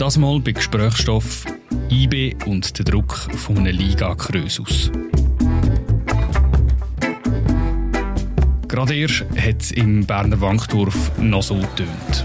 Das 0.00 0.16
mal 0.16 0.40
bei 0.40 0.52
Gesprächsstoff 0.52 1.44
IB 1.90 2.34
und 2.46 2.78
der 2.78 2.86
Druck 2.86 3.12
von 3.36 3.58
einer 3.58 3.70
Liga 3.70 4.14
Krösus. 4.14 4.90
Gerade 8.66 8.94
erst 8.94 9.26
hat 9.36 9.60
es 9.60 9.72
im 9.72 10.06
Berner 10.06 10.40
Wankdorf 10.40 10.94
noch 11.18 11.42
so 11.42 11.56
getönt. 11.56 12.24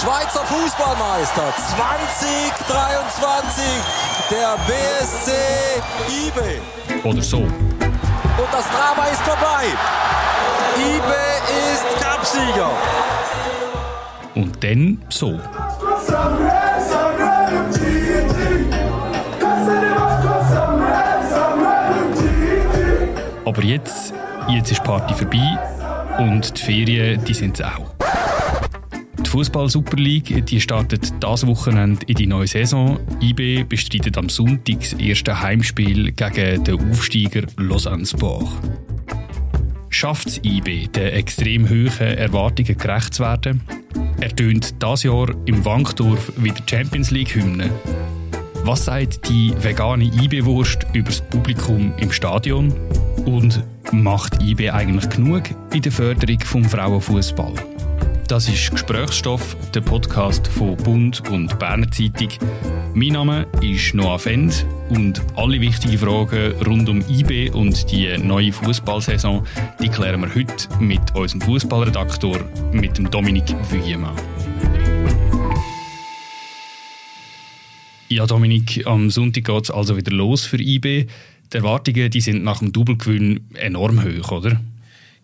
Schweizer 0.00 0.44
Fußballmeister 0.44 1.54
2023, 1.56 3.64
der 4.30 4.56
BSC 4.68 5.32
IB. 6.28 6.38
Oder 7.02 7.22
so. 7.22 7.38
Und 7.38 8.48
das 8.52 8.70
Drama 8.70 9.06
ist 9.06 9.22
vorbei. 9.22 9.64
IB 10.78 11.12
ist 11.74 11.84
Cupsieger. 12.00 12.70
Und 14.40 14.64
dann 14.64 14.96
so. 15.10 15.38
Aber 23.44 23.62
jetzt, 23.62 24.14
jetzt 24.48 24.72
ist 24.72 24.80
die 24.80 24.86
Party 24.86 25.12
vorbei 25.12 25.58
und 26.18 26.56
die 26.56 26.62
Ferien, 26.62 27.22
die 27.22 27.34
sind 27.34 27.60
es 27.60 27.66
auch. 27.66 27.94
Die 29.18 29.28
Fußball 29.28 29.68
Super 29.68 29.98
League 29.98 30.46
die 30.46 30.58
startet 30.58 31.12
das 31.20 31.46
Wochenende 31.46 32.06
in 32.06 32.14
die 32.14 32.26
neue 32.26 32.46
Saison. 32.46 32.98
IB 33.20 33.64
bestreitet 33.64 34.16
am 34.16 34.30
Sonntag 34.30 34.80
das 34.80 34.94
erste 34.94 35.38
Heimspiel 35.38 36.12
gegen 36.12 36.64
den 36.64 36.90
Aufsteiger 36.90 37.42
Lausanne 37.58 38.06
Sport. 38.06 38.48
Schafft 39.90 40.28
es 40.28 40.40
IB, 40.42 40.86
den 40.86 41.08
extrem 41.08 41.68
hohen 41.68 42.16
Erwartungen 42.16 42.78
gerecht 42.78 43.12
zu 43.12 43.22
werden? 43.22 43.60
Er 44.18 44.34
tönt 44.34 44.82
dieses 44.82 45.02
Jahr 45.04 45.28
im 45.46 45.64
Wankdorf 45.64 46.32
wieder 46.36 46.62
Champions 46.66 47.10
League 47.10 47.34
Hymne. 47.34 47.70
Was 48.64 48.84
sagt 48.84 49.28
die 49.28 49.54
vegane 49.60 50.04
IB-Wurst 50.04 50.86
über 50.92 51.08
das 51.08 51.20
Publikum 51.20 51.92
im 51.98 52.12
Stadion? 52.12 52.74
Und 53.24 53.62
macht 53.92 54.42
IB 54.42 54.70
eigentlich 54.70 55.08
genug 55.08 55.44
in 55.72 55.82
der 55.82 55.92
Förderung 55.92 56.38
des 56.38 56.70
Frauenfußball? 56.70 57.69
Das 58.30 58.48
ist 58.48 58.70
Gesprächsstoff, 58.70 59.56
der 59.74 59.80
Podcast 59.80 60.46
von 60.46 60.76
Bund 60.76 61.28
und 61.30 61.58
Berner 61.58 61.90
Zeitung. 61.90 62.28
Mein 62.94 63.14
Name 63.14 63.48
ist 63.60 63.92
Noah 63.92 64.20
Fend 64.20 64.64
und 64.88 65.20
alle 65.34 65.60
wichtigen 65.60 65.98
Fragen 65.98 66.52
rund 66.64 66.88
um 66.88 67.02
IB 67.08 67.50
und 67.50 67.90
die 67.90 68.16
neue 68.18 68.52
Fußballsaison 68.52 69.44
die 69.82 69.88
klären 69.88 70.20
wir 70.20 70.32
heute 70.32 70.68
mit 70.78 71.00
unserem 71.12 71.40
Fußballredaktor, 71.40 72.38
mit 72.70 72.98
dem 72.98 73.10
Dominik 73.10 73.52
Vuillemann. 73.68 74.14
Ja, 78.08 78.26
Dominik, 78.26 78.86
am 78.86 79.10
Sonntag 79.10 79.42
geht 79.42 79.64
es 79.64 79.70
also 79.72 79.96
wieder 79.96 80.12
los 80.12 80.44
für 80.44 80.60
IB. 80.60 81.08
Die 81.52 81.56
Erwartungen 81.56 82.08
die 82.08 82.20
sind 82.20 82.44
nach 82.44 82.60
dem 82.60 82.70
Doublegewinn 82.70 83.40
enorm 83.54 84.04
hoch, 84.04 84.30
oder? 84.30 84.60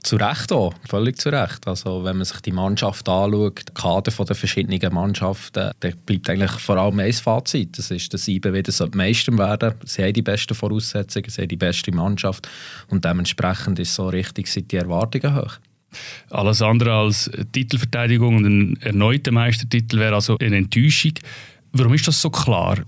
Zu 0.06 0.14
Recht 0.14 0.52
auch, 0.52 0.72
völlig 0.88 1.18
zu 1.18 1.30
Recht. 1.30 1.66
Also, 1.66 2.04
wenn 2.04 2.18
man 2.18 2.24
sich 2.24 2.40
die 2.40 2.52
Mannschaft 2.52 3.08
anschaut, 3.08 3.64
die 3.68 3.74
Kader 3.74 4.12
der 4.12 4.36
verschiedenen 4.36 4.94
Mannschaften, 4.94 5.72
dann 5.80 5.94
bleibt 6.06 6.30
eigentlich 6.30 6.52
vor 6.52 6.76
allem 6.76 7.00
ein 7.00 7.12
Fazit. 7.12 7.76
Das 7.76 7.90
ist, 7.90 8.14
dass 8.14 8.28
IB 8.28 8.52
wieder 8.52 8.70
so 8.70 8.86
Meister 8.94 9.36
werden. 9.36 9.74
Sie 9.84 10.04
haben 10.04 10.12
die 10.12 10.22
besten 10.22 10.54
Voraussetzungen, 10.54 11.28
sie 11.28 11.42
haben 11.42 11.48
die 11.48 11.56
beste 11.56 11.90
Mannschaft 11.90 12.48
und 12.88 13.04
dementsprechend 13.04 13.80
ist 13.80 13.96
so 13.96 14.06
richtig 14.06 14.46
sind 14.46 14.70
die 14.70 14.76
Erwartungen 14.76 15.34
hoch. 15.34 15.54
Alles 16.30 16.62
andere 16.62 16.92
als 16.92 17.28
Titelverteidigung 17.50 18.36
und 18.36 18.44
ein 18.44 18.76
erneuter 18.82 19.32
Meistertitel 19.32 19.98
wäre 19.98 20.14
also 20.14 20.38
eine 20.38 20.58
Enttäuschung. 20.58 21.14
Warum 21.72 21.94
ist 21.94 22.06
das 22.06 22.22
so 22.22 22.30
klar? 22.30 22.78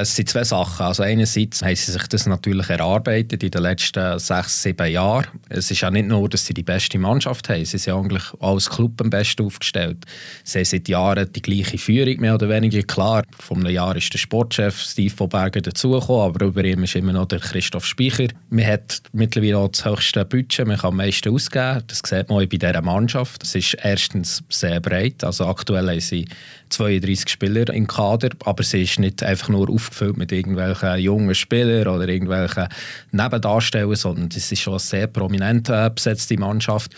Es 0.00 0.14
sind 0.14 0.28
zwei 0.28 0.44
Sachen. 0.44 0.86
Also 0.86 1.02
einerseits 1.02 1.62
haben 1.62 1.74
sie 1.74 1.92
sich 1.92 2.06
das 2.08 2.26
natürlich 2.26 2.68
erarbeitet 2.70 3.42
in 3.42 3.50
den 3.50 3.62
letzten 3.62 4.18
sechs, 4.18 4.62
sieben 4.62 4.90
Jahren. 4.90 5.26
Es 5.48 5.70
ist 5.70 5.80
ja 5.80 5.90
nicht 5.90 6.08
nur, 6.08 6.28
dass 6.28 6.46
sie 6.46 6.54
die 6.54 6.62
beste 6.62 6.98
Mannschaft 6.98 7.48
haben, 7.48 7.64
sie 7.64 7.78
sind 7.78 7.94
eigentlich 7.94 8.22
als 8.40 8.70
Club 8.70 9.00
am 9.00 9.10
besten 9.10 9.44
aufgestellt. 9.44 10.04
Sie 10.44 10.58
haben 10.58 10.64
seit 10.64 10.88
Jahren 10.88 11.32
die 11.32 11.42
gleiche 11.42 11.78
Führung, 11.78 12.20
mehr 12.20 12.34
oder 12.34 12.48
weniger. 12.48 12.82
Klar, 12.82 13.24
vor 13.38 13.56
einem 13.56 13.70
Jahr 13.70 13.96
ist 13.96 14.12
der 14.12 14.18
Sportchef 14.18 14.78
Steve 14.78 15.14
von 15.14 15.28
Berger 15.28 15.60
dazugekommen, 15.60 16.22
aber 16.22 16.46
über 16.46 16.64
ihm 16.64 16.84
ist 16.84 16.94
immer 16.94 17.12
noch 17.12 17.26
der 17.26 17.40
Christoph 17.40 17.86
Speicher. 17.86 18.28
Man 18.50 18.66
hat 18.66 19.02
mittlerweile 19.12 19.58
auch 19.58 19.68
das 19.68 19.84
höchste 19.84 20.24
Budget, 20.24 20.66
man 20.66 20.78
kann 20.78 20.90
am 20.90 20.96
meisten 20.96 21.32
ausgeben. 21.32 21.82
Das 21.86 22.02
sieht 22.04 22.28
man 22.28 22.38
auch 22.38 22.48
bei 22.48 22.56
dieser 22.56 22.82
Mannschaft. 22.82 23.42
Es 23.42 23.54
ist 23.54 23.76
erstens 23.82 24.42
sehr 24.48 24.80
breit, 24.80 25.24
also 25.24 25.46
aktuell 25.46 25.88
haben 25.88 26.00
sie 26.00 26.26
32 26.70 27.28
Spieler 27.28 27.68
im 27.70 27.86
Kader, 27.86 28.30
aber 28.44 28.62
sie 28.62 28.82
ist 28.82 28.98
nicht 28.98 29.22
einfach 29.22 29.48
nur 29.48 29.70
aufgefüllt 29.70 30.16
mit 30.16 30.32
irgendwelchen 30.32 30.98
jungen 30.98 31.34
Spielern 31.34 31.88
oder 31.88 32.08
irgendwelchen 32.08 32.68
Nebendarstellern, 33.12 33.94
sondern 33.96 34.28
es 34.34 34.50
ist 34.52 34.60
schon 34.60 34.74
eine 34.74 34.80
sehr 34.80 35.06
prominent 35.06 35.68
äh, 35.68 35.90
besetzte 35.94 36.38
Mannschaft. 36.38 36.92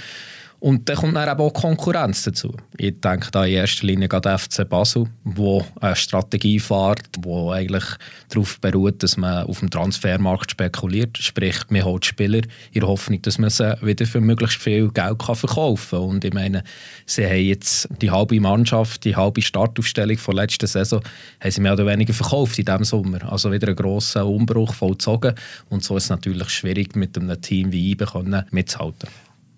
Und 0.61 0.91
dann 0.91 0.97
kommt 0.97 1.17
dann 1.17 1.27
eben 1.27 1.41
auch 1.41 1.55
Konkurrenz 1.55 2.25
dazu. 2.25 2.55
Ich 2.77 3.01
denke 3.01 3.31
da 3.31 3.47
in 3.47 3.55
erster 3.55 3.87
Linie 3.87 4.09
gerade 4.09 4.37
FC 4.37 4.69
Basel, 4.69 5.07
wo 5.25 5.65
eine 5.81 5.97
Strategie 5.97 6.61
fährt, 6.61 7.01
die 7.17 7.29
eigentlich 7.51 7.85
darauf 8.29 8.61
beruht, 8.61 9.03
dass 9.03 9.17
man 9.17 9.47
auf 9.47 9.61
dem 9.61 9.71
Transfermarkt 9.71 10.51
spekuliert. 10.51 11.17
Sprich, 11.17 11.57
man 11.71 11.85
holt 11.85 12.05
Spieler 12.05 12.43
in 12.73 12.81
der 12.81 12.89
Hoffnung, 12.89 13.23
dass 13.23 13.39
man 13.39 13.49
sie 13.49 13.75
wieder 13.81 14.05
für 14.05 14.21
möglichst 14.21 14.61
viel 14.61 14.91
Geld 14.91 15.23
verkaufen 15.23 15.89
kann. 15.91 16.01
Und 16.01 16.25
ich 16.27 16.35
meine, 16.35 16.63
sie 17.07 17.25
haben 17.25 17.43
jetzt 17.43 17.89
die 18.03 18.11
halbe 18.11 18.39
Mannschaft, 18.39 19.05
die 19.07 19.17
halbe 19.17 19.41
Startaufstellung 19.41 20.19
von 20.19 20.37
letzter 20.37 20.67
Saison, 20.67 21.01
haben 21.41 21.51
sie 21.51 21.61
mehr 21.63 21.73
oder 21.73 21.87
weniger 21.87 22.13
verkauft 22.13 22.59
in 22.59 22.67
diesem 22.67 22.85
Sommer. 22.85 23.33
Also 23.33 23.51
wieder 23.51 23.69
einen 23.69 23.77
grossen 23.77 24.23
Umbruch 24.23 24.75
vollzogen. 24.75 25.35
Und 25.71 25.85
so 25.85 25.97
ist 25.97 26.05
es 26.05 26.11
natürlich 26.11 26.51
schwierig, 26.51 26.97
mit 26.97 27.17
einem 27.17 27.41
Team 27.41 27.73
wie 27.73 27.93
IBE 27.93 28.45
mitzuhalten. 28.51 29.09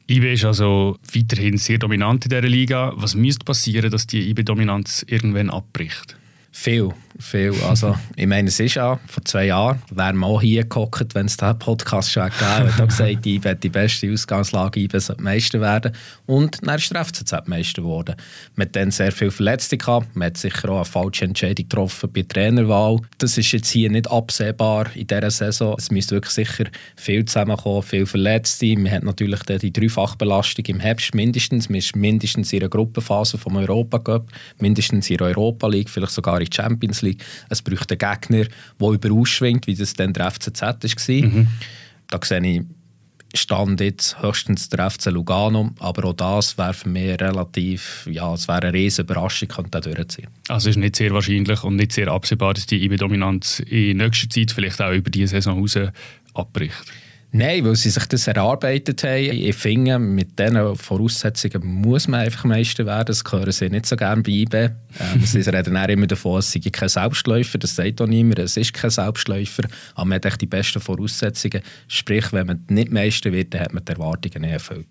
IB 0.08 0.32
ist 0.32 0.44
also 0.44 0.98
weiterhin 1.14 1.58
sehr 1.58 1.78
dominant 1.78 2.24
in 2.24 2.30
dieser 2.30 2.42
Liga. 2.42 2.92
Was 2.96 3.14
müsste 3.14 3.44
passieren, 3.44 3.90
dass 3.90 4.06
die 4.06 4.30
IB-Dominanz 4.30 5.04
irgendwann 5.08 5.50
abbricht? 5.50 6.16
Viel, 6.50 6.90
viel. 7.18 7.54
Also, 7.68 7.96
ich 8.16 8.26
meine, 8.26 8.48
es 8.48 8.58
ist 8.60 8.74
ja 8.74 8.98
vor 9.06 9.24
zwei 9.24 9.46
Jahren, 9.46 9.82
wären 9.90 10.16
wir 10.18 10.26
auch 10.26 10.40
hier 10.40 10.64
gehockt, 10.64 11.14
wenn 11.14 11.26
es 11.26 11.36
diesen 11.36 11.58
Podcast 11.58 12.12
schon 12.12 12.28
gegeben 12.30 12.70
hätte, 12.70 12.86
gesagt, 12.86 13.26
ich 13.26 13.44
werde 13.44 13.60
die 13.60 13.68
beste 13.68 14.12
Ausgangslage, 14.12 14.80
ich 14.80 14.90
sollte 14.92 15.22
Meister 15.22 15.60
werden. 15.60 15.92
Und 16.26 16.58
dann 16.66 16.76
ist 16.76 16.92
der 16.92 17.04
FCZ 17.04 17.46
Meister 17.46 17.82
geworden. 17.82 18.16
Man 18.56 18.66
hat 18.66 18.76
dann 18.76 18.90
sehr 18.90 19.12
viele 19.12 19.30
Verletzte 19.30 19.76
gehabt, 19.76 20.14
man 20.16 20.26
hat 20.26 20.36
sicher 20.36 20.70
auch 20.70 20.76
eine 20.76 20.84
falsche 20.84 21.24
Entscheidung 21.24 21.68
getroffen 21.68 22.10
bei 22.12 22.22
der 22.22 22.28
Trainerwahl. 22.28 23.00
Das 23.18 23.38
ist 23.38 23.52
jetzt 23.52 23.70
hier 23.70 23.90
nicht 23.90 24.10
absehbar 24.10 24.86
in 24.94 25.06
dieser 25.06 25.30
Saison. 25.30 25.74
Es 25.78 25.90
müsste 25.90 26.14
wirklich 26.14 26.34
sicher 26.34 26.64
viel 26.96 27.24
zusammenkommen, 27.24 27.82
viel 27.82 28.06
Verletzte. 28.06 28.76
Man 28.76 28.90
hat 28.90 29.02
natürlich 29.02 29.40
die 29.42 29.72
Dreifachbelastung 29.72 30.64
im 30.66 30.80
Herbst 30.80 31.14
mindestens. 31.14 31.68
Man 31.68 31.78
ist 31.78 31.96
mindestens 31.96 32.52
in 32.52 32.60
einer 32.60 32.68
Gruppenphase 32.68 33.38
vom 33.38 33.56
Europa 33.56 33.98
Cup, 33.98 34.28
mindestens 34.58 35.10
in 35.10 35.18
der 35.18 35.28
Europa 35.28 35.66
League, 35.68 35.90
vielleicht 35.90 36.12
sogar 36.12 36.40
in 36.40 36.46
der 36.46 36.54
Champions 36.54 37.01
League. 37.02 37.24
Es 37.48 37.62
bräuchte 37.62 37.96
einen 38.00 38.20
Gegner, 38.20 38.46
der 38.80 38.88
überausschwingt, 38.88 39.66
wie 39.66 39.74
das 39.74 39.94
dann 39.94 40.12
der 40.12 40.30
FCZ 40.30 40.62
war. 40.62 40.76
Mhm. 41.08 41.48
Da 42.08 42.18
sehe 42.22 42.40
ich 42.40 42.62
Stand 43.34 43.80
jetzt 43.80 44.20
höchstens 44.20 44.68
der 44.68 44.90
FC 44.90 45.06
Lugano, 45.06 45.70
aber 45.78 46.04
auch 46.04 46.12
das 46.12 46.58
wäre 46.58 46.74
für 46.74 46.90
mich 46.90 47.18
relativ, 47.18 48.06
ja, 48.10 48.34
es 48.34 48.46
wäre 48.46 48.62
eine 48.62 48.74
riesige 48.74 49.10
Überraschung, 49.10 49.48
könnte 49.48 49.80
durchziehen. 49.80 50.28
Also 50.48 50.68
es 50.68 50.76
ist 50.76 50.80
nicht 50.80 50.96
sehr 50.96 51.12
wahrscheinlich 51.12 51.64
und 51.64 51.76
nicht 51.76 51.92
sehr 51.92 52.08
absehbar, 52.08 52.52
dass 52.52 52.66
die 52.66 52.84
IB-Dominanz 52.84 53.60
in 53.60 53.96
nächster 53.96 54.28
Zeit 54.28 54.52
vielleicht 54.52 54.82
auch 54.82 54.92
über 54.92 55.08
diese 55.08 55.28
Saison 55.28 55.54
hinaus 55.54 55.78
abbricht. 56.34 56.92
Nein, 57.34 57.64
weil 57.64 57.76
sie 57.76 57.88
sich 57.88 58.04
das 58.04 58.26
erarbeitet 58.26 59.04
haben. 59.04 59.30
Ich 59.32 59.56
finde, 59.56 59.98
mit 59.98 60.38
diesen 60.38 60.76
Voraussetzungen 60.76 61.66
muss 61.66 62.06
man 62.06 62.20
einfach 62.20 62.44
Meister 62.44 62.84
werden. 62.84 63.06
Das 63.06 63.24
hören 63.24 63.50
sie 63.50 63.70
nicht 63.70 63.86
so 63.86 63.96
gerne 63.96 64.22
bei 64.22 64.32
IB. 64.32 64.54
Ähm, 64.54 64.72
sie 65.24 65.40
reden 65.50 65.74
auch 65.78 65.88
immer 65.88 66.06
davon, 66.06 66.40
es 66.40 66.52
sei 66.52 66.60
kein 66.70 66.90
Selbstläufer. 66.90 67.56
Das 67.56 67.74
sagt 67.74 68.02
auch 68.02 68.06
niemand. 68.06 68.38
Es 68.38 68.58
ist 68.58 68.74
kein 68.74 68.90
Selbstläufer. 68.90 69.62
Aber 69.94 70.04
man 70.04 70.20
hat 70.22 70.42
die 70.42 70.46
besten 70.46 70.82
Voraussetzungen. 70.82 71.62
Sprich, 71.88 72.34
wenn 72.34 72.48
man 72.48 72.64
nicht 72.68 72.92
Meister 72.92 73.32
wird, 73.32 73.54
dann 73.54 73.62
hat 73.62 73.72
man 73.72 73.82
die 73.82 73.92
Erwartungen 73.92 74.42
nicht 74.42 74.52
erfüllt. 74.52 74.86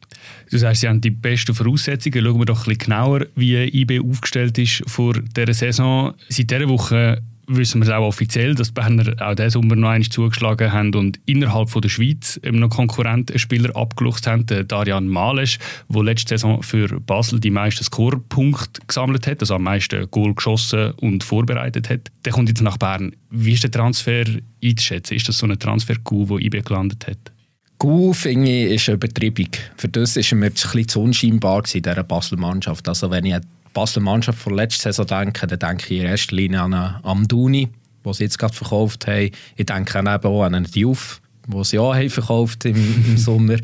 Du 0.50 0.58
sagst, 0.58 0.82
sie 0.82 0.88
haben 0.88 1.00
die 1.00 1.12
besten 1.12 1.54
Voraussetzungen. 1.54 2.26
Schauen 2.26 2.40
wir 2.40 2.46
doch 2.46 2.62
ein 2.62 2.74
bisschen 2.74 2.80
genauer, 2.80 3.28
wie 3.36 3.56
IB 3.82 4.00
aufgestellt 4.00 4.58
ist 4.58 4.82
vor 4.88 5.14
dieser 5.14 5.54
Saison. 5.54 6.16
Seit 6.28 6.50
dieser 6.50 6.68
Woche 6.68 7.22
wissen 7.48 7.82
wir 7.82 7.88
es 7.88 7.94
auch 7.94 8.06
offiziell, 8.06 8.56
dass 8.56 8.70
die 8.70 8.74
Berner 8.74 9.14
auch 9.20 9.36
diesen 9.36 9.50
Sommer 9.50 9.76
noch 9.76 9.90
einmal 9.90 10.10
zugeschlagen 10.10 10.72
haben 10.72 10.94
und 10.96 11.20
innerhalb 11.26 11.70
von 11.70 11.82
der 11.82 11.90
Schweiz 11.90 12.40
noch 12.44 12.70
Konkurrenten 12.70 13.38
Spieler 13.40 13.76
abgeluchst 13.76 14.28
haben, 14.28 14.46
der 14.46 14.64
Darian 14.64 15.08
Malesch, 15.08 15.60
der 15.90 16.04
letzte 16.04 16.30
Saison 16.30 16.64
für 16.64 17.00
Basel 17.00 17.40
die 17.40 17.52
meisten 17.52 17.84
Scorepunkte 17.84 18.82
gesammelt 18.88 19.28
hat, 19.28 19.42
also 19.42 19.56
am 19.56 19.64
meisten 19.64 20.10
Goal 20.12 20.34
geschossen 20.34 20.92
und 21.02 21.24
vorbereitet 21.24 21.90
hat. 21.90 22.12
Der 22.26 22.34
kommt 22.34 22.50
jetzt 22.50 22.62
nach 22.62 22.78
Bern. 22.78 23.16
Wie 23.30 23.54
ist 23.54 23.64
der 23.64 23.72
Transfer 23.72 24.24
einzuschätzen? 24.64 25.16
Ist 25.16 25.28
das 25.28 25.38
so 25.38 25.46
ein 25.46 25.58
Transfer-Coup, 25.58 26.30
wo 26.30 26.38
IB 26.38 26.62
gelandet 26.62 27.08
hat? 27.08 27.32
Gu, 27.78 28.14
finde 28.14 28.50
ich, 28.50 28.74
ist 28.74 28.90
eine 28.90 28.96
Übertreibung. 28.96 29.50
Für 29.76 29.88
das 29.88 30.16
war 30.16 30.38
mir 30.38 30.46
ein 30.46 30.52
bisschen 30.52 30.88
zu 30.88 31.02
unscheinbar 31.02 31.64
in 31.74 31.82
dieser 31.82 32.04
Basel-Mannschaft. 32.04 32.88
Also 32.88 33.10
wenn 33.10 33.26
ich 33.26 33.36
Basler 33.74 34.02
Mannschaft 34.02 34.40
von 34.40 34.56
letzter 34.56 34.92
Saison 34.92 35.08
denke, 35.08 35.48
dann 35.48 35.60
denke 35.60 35.94
ich 35.94 36.02
in 36.02 36.08
erster 36.08 36.36
Linie 36.36 36.62
an 36.62 36.74
Amduni, 36.74 37.70
den 38.06 38.14
sie 38.14 38.24
jetzt 38.24 38.40
gerade 38.40 38.54
verkauft 38.54 39.08
haben. 39.08 39.32
Ich 39.56 39.66
denke 39.66 40.00
auch 40.00 40.44
an 40.44 40.56
einen 40.56 40.66
Diouf, 40.66 41.22
den 41.48 41.64
sie 41.64 41.80
auch 41.80 41.96
haben 41.96 42.10
verkauft 42.10 42.66
im, 42.66 42.76
im 43.08 43.18
Sommer. 43.18 43.58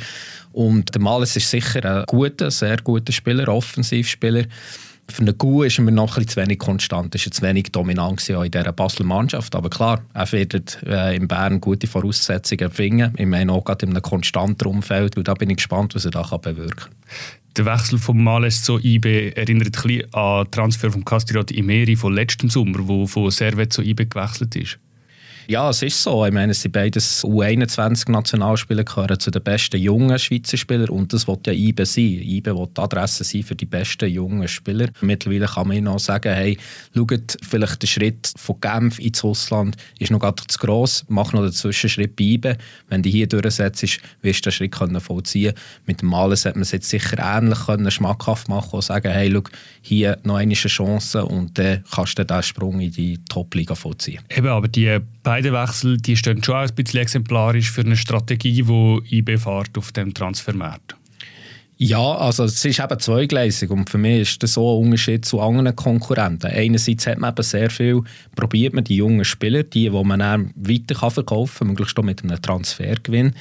Und 0.54 0.94
der 0.94 1.02
Males 1.02 1.36
ist 1.36 1.50
sicher 1.50 1.86
ein 1.86 2.04
guter, 2.08 2.50
sehr 2.52 2.78
guter 2.78 3.14
Spieler, 3.14 3.48
Offensivspieler. 3.48 4.46
Für 5.10 5.22
einen 5.22 5.38
Gu 5.38 5.64
ist 5.64 5.78
er 5.78 5.86
mir 5.86 5.92
noch 5.94 6.18
ein 6.18 6.28
zu 6.28 6.36
wenig 6.36 6.60
konstant, 6.60 7.16
ist 7.16 7.34
zu 7.34 7.42
wenig 7.42 7.72
dominant 7.72 8.28
in 8.28 8.52
dieser 8.52 8.74
Basler 8.74 9.06
Mannschaft. 9.06 9.56
Aber 9.56 9.70
klar, 9.70 10.02
er 10.14 10.30
wird 10.34 10.84
äh, 10.84 11.16
in 11.16 11.30
Bern 11.30 11.62
gute 11.62 11.88
Voraussetzungen 11.88 12.70
finden. 12.70 13.14
Ich 13.18 13.26
meine 13.26 13.54
auch 13.54 13.64
gerade 13.64 13.86
in 13.86 13.94
einem 13.94 14.02
konstanten 14.02 14.68
Umfeld. 14.68 15.16
Und 15.16 15.28
da 15.30 15.34
bin 15.34 15.50
ich 15.50 15.58
gespannt, 15.58 15.96
was 15.96 16.04
er 16.04 16.12
da 16.12 16.24
bewirken 16.24 16.76
kann. 16.76 16.92
Der 17.58 17.66
Wechsel 17.66 17.98
von 17.98 18.24
Males 18.24 18.62
zu 18.62 18.78
IB 18.78 19.32
erinnert 19.32 19.68
ein 19.68 19.72
bisschen 19.72 20.14
an 20.14 20.44
den 20.44 20.52
Transfer 20.52 20.92
von 20.92 21.04
Castirat 21.04 21.50
Imeri 21.50 21.96
von 21.96 22.14
letztem 22.14 22.52
Sommer, 22.52 22.88
wo 22.88 23.08
von 23.08 23.32
Servet 23.32 23.74
zu 23.74 23.82
IB 23.82 24.06
gewechselt 24.06 24.56
ist. 24.56 24.78
Ja, 25.50 25.70
es 25.70 25.82
ist 25.82 26.04
so. 26.04 26.26
Ich 26.26 26.34
meine, 26.34 26.52
es 26.52 26.62
sind 26.62 26.74
beides 26.74 27.24
U21-Nationalspieler 27.24 28.84
gehören 28.84 29.18
zu 29.18 29.32
den 29.32 29.42
besten 29.42 29.78
jungen 29.78 30.20
Schweizer 30.20 30.58
Spielern 30.58 30.90
und 30.90 31.14
das 31.14 31.26
wird 31.26 31.48
ja 31.48 31.54
IBE 31.54 31.86
sein. 31.86 32.20
IBE 32.22 32.54
will 32.54 32.68
die 32.76 32.82
Adresse 32.82 33.24
sein 33.24 33.44
für 33.44 33.56
die 33.56 33.66
besten 33.66 34.10
jungen 34.10 34.46
Spieler. 34.50 34.90
Mittlerweile 35.00 35.46
kann 35.46 35.70
man 35.70 35.86
noch 35.86 36.00
sagen, 36.00 36.34
hey, 36.34 36.58
schaut, 36.94 37.38
vielleicht 37.48 37.82
der 37.82 37.88
Schritt 37.88 38.30
von 38.36 38.60
Genf 38.60 39.00
ins 39.00 39.24
Russland 39.24 39.78
ist 40.00 40.12
noch 40.12 40.20
gerade 40.20 40.44
zu 40.46 40.60
gross, 40.60 41.06
mach 41.08 41.32
noch 41.32 41.44
den 41.44 41.54
Zwischenschritt 41.54 42.18
bei 42.18 42.26
IBE. 42.26 42.58
Wenn 42.90 43.02
du 43.02 43.10
hier 43.10 43.28
durchsetzt, 43.28 44.02
wirst 44.22 44.46
du 44.46 44.50
den 44.50 44.52
Schritt 44.52 44.74
können 44.74 45.00
vollziehen 45.00 45.54
Mit 45.86 46.02
dem 46.02 46.10
Malen 46.10 46.36
sollte 46.36 46.58
man 46.58 46.64
es 46.64 46.74
jetzt 46.74 46.90
sicher 46.90 47.20
ähnlich 47.20 47.68
können, 47.68 47.90
schmackhaft 47.90 48.50
machen 48.50 48.74
und 48.74 48.84
sagen, 48.84 49.14
hey, 49.14 49.32
schau, 49.32 49.44
hier 49.82 50.18
noch 50.24 50.36
eine 50.36 50.56
Chance 50.56 51.24
und 51.24 51.58
dann 51.58 51.86
kannst 51.90 52.20
du 52.20 52.26
den 52.26 52.44
Sprung 52.44 52.82
in 52.82 52.92
die 52.92 53.18
Top-Liga 53.30 53.76
vollziehen. 53.76 54.20
Eben, 54.30 54.48
aber 54.48 54.68
die 54.68 55.00
Wechsel 55.44 55.98
die 55.98 56.18
stehen 56.18 56.44
schon 56.44 56.56
ein 56.56 56.76
bisschen 56.76 57.02
exemplarisch 57.02 57.72
für 57.72 57.82
eine 57.82 57.96
Strategie, 57.96 58.64
die 58.64 59.18
IB 59.18 59.38
fährt 59.38 59.78
auf 59.78 59.92
dem 59.92 60.14
Transfermarkt. 60.14 60.96
Ja, 61.80 62.16
also 62.16 62.46
es 62.46 62.66
ist 62.66 62.80
eben 62.80 63.00
zweigleisig 63.00 63.70
und 63.70 63.88
für 63.88 64.00
mich 64.00 64.22
ist 64.22 64.42
das 64.42 64.54
so 64.54 64.80
ein 64.80 64.86
Unterschied 64.86 65.26
zu 65.26 65.40
anderen 65.40 65.76
Konkurrenten. 65.76 66.50
Einerseits 66.50 67.06
hat 67.06 67.20
man 67.20 67.34
eben 67.34 67.44
sehr 67.44 67.70
viel, 67.70 68.02
probiert 68.36 68.74
man 68.74 68.84
die 68.84 68.96
jungen 68.96 69.24
Spieler, 69.24 69.62
die, 69.62 69.90
die 69.92 70.04
man 70.04 70.20
dann 70.20 70.52
weiter 70.56 71.12
verkaufen 71.12 71.60
kann, 71.60 71.68
möglichst 71.68 72.00
auch 72.00 72.04
mit 72.04 72.24
einem 72.24 72.42
Transfergewinn. 72.42 73.34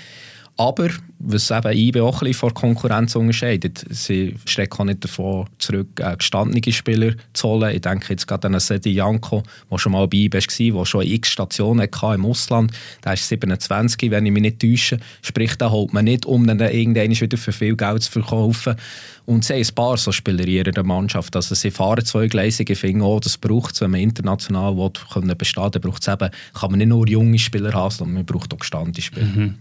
Aber 0.58 0.88
was 1.18 1.50
eben 1.50 1.72
IB 1.72 2.00
auch 2.00 2.14
ein 2.14 2.18
bisschen 2.20 2.34
vor 2.34 2.54
Konkurrenz 2.54 3.14
unterscheidet, 3.14 3.84
sie 3.90 4.36
schrecken 4.46 4.80
auch 4.80 4.84
nicht 4.84 5.04
davon 5.04 5.46
zurück, 5.58 5.88
äh, 6.00 6.16
gestandene 6.16 6.72
Spieler 6.72 7.14
zu 7.32 7.48
holen. 7.48 7.74
Ich 7.74 7.82
denke 7.82 8.06
jetzt 8.10 8.26
gerade 8.26 8.48
an 8.48 8.58
Sedi 8.58 8.92
Janko, 8.92 9.42
der 9.70 9.78
schon 9.78 9.92
mal 9.92 10.06
bei 10.08 10.16
IB 10.18 10.34
war, 10.34 10.78
der 10.78 10.84
schon 10.86 11.02
x 11.02 11.30
Stationen 11.30 11.82
hatte 11.82 12.14
im 12.14 12.24
Ausland. 12.24 12.72
Der 13.04 13.14
ist 13.14 13.28
27, 13.28 14.10
wenn 14.10 14.24
ich 14.24 14.32
mich 14.32 14.42
nicht 14.42 14.60
täusche. 14.60 14.98
Sprich, 15.20 15.56
da 15.56 15.70
holt 15.70 15.92
man 15.92 16.04
nicht, 16.04 16.24
um 16.24 16.46
dann 16.46 16.60
irgendwann 16.60 17.10
wieder 17.10 17.36
für 17.36 17.52
viel 17.52 17.76
Geld 17.76 18.02
zu 18.02 18.12
verkaufen. 18.12 18.76
Und 19.26 19.44
sie 19.44 19.54
haben 19.54 19.62
ein 19.62 19.74
paar 19.74 19.96
so 19.96 20.12
Spieler 20.12 20.46
in 20.46 20.66
ihrer 20.66 20.82
Mannschaft. 20.84 21.34
Also 21.36 21.54
sie 21.54 21.70
fahren 21.70 22.04
zweigleisige 22.04 22.76
Finger 22.76 23.04
auch. 23.04 23.20
Das 23.20 23.36
braucht 23.36 23.74
es, 23.74 23.80
wenn 23.80 23.90
man 23.90 24.00
international 24.00 24.76
will, 24.76 24.90
bestehen 25.34 25.74
will, 25.74 25.80
braucht 25.80 26.02
es 26.02 26.08
eben, 26.08 26.30
kann 26.54 26.70
man 26.70 26.78
nicht 26.78 26.88
nur 26.88 27.08
junge 27.08 27.38
Spieler 27.38 27.72
haben, 27.72 27.90
sondern 27.90 28.14
man 28.14 28.26
braucht 28.26 28.54
auch 28.54 28.58
gestandene 28.58 29.02
Spieler. 29.02 29.26
Mhm. 29.26 29.54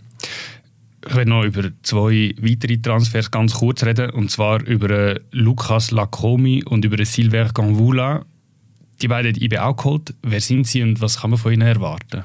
Ich 1.07 1.16
werde 1.16 1.30
noch 1.30 1.44
über 1.44 1.69
zwei 1.84 2.34
weitere 2.40 2.78
Transfers 2.78 3.30
ganz 3.30 3.54
kurz 3.54 3.84
reden, 3.84 4.10
und 4.10 4.31
zwar 4.31 4.66
über 4.66 4.90
äh, 4.90 5.19
Lukas 5.31 5.92
Lacomi 5.92 6.63
und 6.63 6.84
über 6.84 7.04
Silver 7.06 7.50
Ganvula. 7.54 8.25
Die 9.02 9.07
beiden 9.07 9.34
hat 9.34 9.42
IB 9.42 9.60
auch 9.60 9.75
geholt. 9.75 10.13
Wer 10.24 10.42
sind 10.42 10.66
sie 10.66 10.81
und 10.81 11.02
was 11.02 11.22
kann 11.22 11.30
man 11.30 11.40
von 11.40 11.54
ihnen 11.54 11.68
erwarten? 11.68 12.24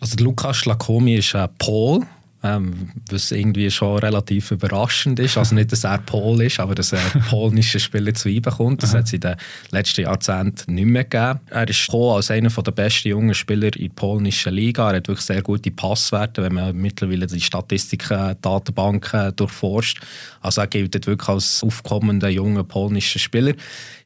Also 0.00 0.22
Lukas 0.22 0.66
Lacomi 0.66 1.14
ist 1.14 1.34
ein 1.34 1.48
Pol, 1.58 2.04
ähm, 2.42 2.90
was 3.10 3.32
irgendwie 3.32 3.70
schon 3.70 3.98
relativ 3.98 4.50
überraschend 4.50 5.18
ist. 5.18 5.36
Also 5.36 5.54
nicht, 5.54 5.72
dass 5.72 5.84
er 5.84 5.98
Pol 5.98 6.40
ist, 6.42 6.60
aber 6.60 6.74
dass 6.74 6.92
er 6.92 7.00
polnische 7.28 7.80
Spieler 7.80 8.14
zu 8.14 8.28
ihm 8.28 8.42
kommt. 8.42 8.82
Das 8.82 8.94
hat 8.94 9.06
es 9.06 9.12
in 9.12 9.20
den 9.20 9.36
letzten 9.70 10.02
Jahrzehnten 10.02 10.74
nicht 10.74 10.86
mehr 10.86 11.04
gegeben. 11.04 11.40
Er 11.50 11.68
ist 11.68 11.92
als 11.92 12.30
einer 12.30 12.50
der 12.50 12.70
besten 12.70 13.08
jungen 13.08 13.34
Spieler 13.34 13.74
in 13.76 13.88
der 13.88 13.94
polnischen 13.94 14.54
Liga. 14.54 14.90
Er 14.90 14.96
hat 14.98 15.08
wirklich 15.08 15.26
sehr 15.26 15.42
gute 15.42 15.70
Passwerte, 15.70 16.42
wenn 16.42 16.54
man 16.54 16.76
mittlerweile 16.76 17.26
die 17.26 17.40
Statistiken, 17.40 18.36
Datenbanken 18.40 19.34
durchforscht. 19.34 20.00
Also 20.40 20.60
er 20.60 20.66
gilt 20.68 21.06
wirklich 21.06 21.28
als 21.28 21.62
aufkommender 21.64 22.28
junger 22.28 22.64
polnischer 22.64 23.18
Spieler. 23.18 23.54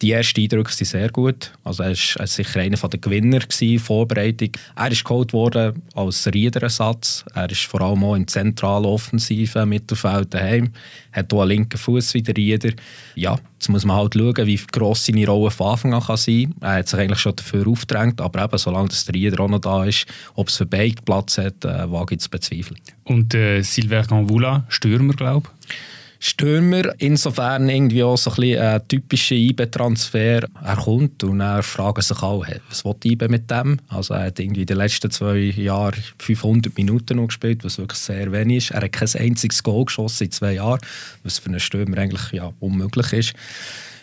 Die 0.00 0.12
ersten 0.12 0.40
Eindrücke 0.40 0.73
sind 0.73 0.87
sehr 0.87 1.11
gut. 1.11 1.52
Also 1.64 1.82
er 1.82 1.90
war 1.90 2.26
sicher 2.26 2.61
einer 2.61 2.76
der 2.76 2.99
Gewinner 2.99 3.40
in 3.61 3.78
Vorbereitung. 3.78 4.50
Er 4.75 4.90
ist 4.90 5.05
geholt 5.05 5.32
worden 5.32 5.82
als 5.94 6.26
Riederersatz. 6.26 7.25
Er 7.35 7.50
ist 7.50 7.64
vor 7.67 7.82
allem 7.82 8.02
auch 8.02 8.21
im 8.22 8.28
zentralen 8.28 8.86
offensiven 8.86 9.69
Mittelfeld 9.69 10.32
daheim. 10.32 10.70
Hat 11.12 11.32
auch 11.32 11.40
einen 11.40 11.50
linken 11.50 11.78
Fuß 11.78 12.14
wie 12.14 12.22
der 12.22 12.36
Rieder. 12.36 12.70
Ja, 13.14 13.36
jetzt 13.54 13.69
muss 13.69 13.84
man 13.84 13.96
halt 13.96 14.14
schauen, 14.14 14.46
wie 14.46 14.60
gross 14.70 15.06
seine 15.06 15.26
Rolle 15.26 15.50
von 15.50 15.72
Anfang 15.72 15.94
an 15.94 16.16
sein 16.16 16.54
kann. 16.60 16.70
Er 16.70 16.78
hat 16.78 16.88
sich 16.88 16.98
eigentlich 16.98 17.19
schon 17.19 17.36
dafür 17.36 17.66
aufgedrängt, 17.66 18.20
aber 18.20 18.44
eben, 18.44 18.58
solange 18.58 18.88
der 18.88 19.14
Rieder 19.14 19.40
auch 19.40 19.48
noch 19.48 19.60
da 19.60 19.84
ist, 19.84 20.06
ob 20.34 20.48
es 20.48 20.56
für 20.56 20.66
beide 20.66 21.02
Platz 21.02 21.38
hat, 21.38 21.64
äh, 21.64 21.90
wage 21.90 22.14
ich 22.14 22.20
zu 22.20 22.30
bezweifeln. 22.30 22.78
Und 23.04 23.34
äh, 23.34 23.62
Silver 23.62 24.02
Ganvula, 24.02 24.64
Stürmer, 24.68 25.14
glaube 25.14 25.48
ich? 25.68 25.75
Stürmer, 26.24 26.94
insofern 26.98 27.69
irgendwie 27.69 28.04
auch 28.04 28.16
so 28.16 28.30
ein, 28.30 28.36
bisschen 28.36 28.62
ein 28.62 28.86
typischer 28.86 29.34
IBE-Transfer. 29.34 30.44
Er 30.64 30.76
kommt 30.76 31.24
und 31.24 31.40
er 31.40 31.64
fragen 31.64 32.00
sich 32.00 32.22
auch, 32.22 32.46
was 32.69 32.84
will 32.84 32.94
IBE 33.04 33.26
mit 33.26 33.50
dem? 33.50 33.80
Also 33.88 34.14
er 34.14 34.26
hat 34.26 34.38
irgendwie 34.38 34.60
in 34.60 34.69
den 34.69 34.76
letzten 34.76 35.10
zwei 35.10 35.36
Jahren 35.38 36.00
500 36.20 36.76
Minuten 36.76 37.16
noch 37.16 37.26
gespielt, 37.26 37.64
was 37.64 37.78
wirklich 37.78 37.98
sehr 37.98 38.30
wenig 38.30 38.58
ist. 38.58 38.70
Er 38.70 38.82
hat 38.82 38.92
kein 38.92 39.08
einziges 39.19 39.64
Goal 39.64 39.86
geschossen 39.86 40.26
in 40.26 40.30
zwei 40.30 40.52
Jahren, 40.52 40.78
was 41.24 41.40
für 41.40 41.48
einen 41.48 41.58
Stürmer 41.58 41.98
eigentlich 41.98 42.30
ja, 42.30 42.52
unmöglich 42.60 43.12
ist. 43.12 43.34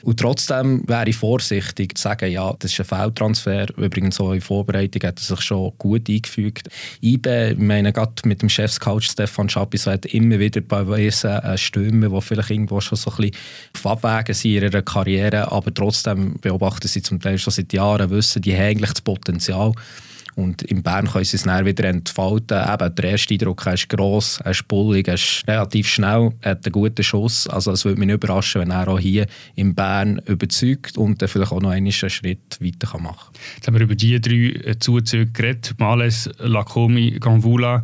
Und 0.04 0.20
trotzdem 0.20 0.88
wäre 0.88 1.10
ich 1.10 1.16
vorsichtig 1.16 1.98
zu 1.98 2.04
sagen, 2.04 2.32
ja, 2.32 2.54
das 2.60 2.72
ist 2.72 2.80
ein 2.80 2.86
Feldtransfer. 2.86 3.68
Übrigens 3.78 4.16
so 4.16 4.32
in 4.34 4.42
Vorbereitung 4.42 5.08
hat 5.08 5.20
er 5.20 5.24
sich 5.24 5.42
schon 5.42 5.74
gut 5.78 6.10
eingefügt. 6.10 6.70
IBE, 7.02 7.52
ich 7.52 7.58
meine, 7.58 7.94
gerade 7.94 8.14
mit 8.26 8.42
dem 8.42 8.50
Chefscoach 8.50 9.04
Stefan 9.04 9.50
Schappis 9.50 9.88
hat 9.88 10.06
immer 10.06 10.40
wieder 10.40 10.62
bewiesen, 10.62 11.32
äh, 11.32 11.58
Stürmer, 11.58 12.10
die 12.10 12.22
vielleicht 12.22 12.50
irgendwo 12.50 12.82
schon 12.82 12.98
so 12.98 13.12
ein 13.12 13.18
bisschen 13.18 13.36
auf 13.76 13.86
Abwägen 13.88 14.34
sind 14.34 14.52
in 14.56 14.64
ihrer 14.64 14.82
Karriere, 14.82 15.52
aber 15.52 15.74
trotzdem 15.74 16.36
beobachten 16.42 16.88
sie 16.88 17.02
zum 17.02 17.20
Teil 17.20 17.38
schon 17.38 17.54
seit 17.54 17.74
Jahren, 17.74 18.10
wissen, 18.10 18.42
die 18.42 18.56
haben 18.56 18.64
eigentlich 18.64 18.92
das 18.92 19.02
Potenzial. 19.02 19.74
Und 20.40 20.62
in 20.62 20.82
Bern 20.82 21.10
sie 21.22 21.36
es 21.36 21.44
dann 21.44 21.66
wieder 21.66 21.84
entfalten. 21.84 22.58
Eben, 22.58 22.96
der 22.96 23.12
erste 23.12 23.34
Eindruck 23.34 23.66
ist 23.68 23.90
gross, 23.90 24.40
er 24.44 24.52
ist 24.52 24.68
bullig, 24.68 25.08
er 25.08 25.16
ist 25.16 25.44
relativ 25.48 25.88
schnell, 25.88 26.32
er 26.40 26.52
hat 26.52 26.66
einen 26.66 26.72
guten 26.72 27.04
Schuss. 27.04 27.48
Also 27.48 27.72
es 27.72 27.84
würde 27.84 28.00
mich 28.00 28.08
nicht 28.08 28.24
überraschen, 28.24 28.62
wenn 28.62 28.72
er 28.72 28.88
auch 28.88 29.00
hier 29.00 29.26
in 29.56 29.76
Bern 29.76 30.20
überzeugt 30.26 30.98
und 30.98 31.22
dann 31.22 31.28
vielleicht 31.28 31.52
auch 31.52 31.62
noch 31.62 31.72
einen 31.72 31.92
Schritt 31.92 32.58
weiter 32.62 32.98
machen 33.00 33.34
kann. 33.34 33.42
Jetzt 33.56 33.68
haben 33.68 33.74
wir 33.76 33.82
über 33.82 33.96
diese 33.96 34.22
drei 34.22 34.54
äh, 34.64 34.80
Zuzüge 34.80 35.32
geredet. 35.32 35.76
Males, 35.78 36.30
Lacomi, 36.40 37.18
Ganvula 37.20 37.82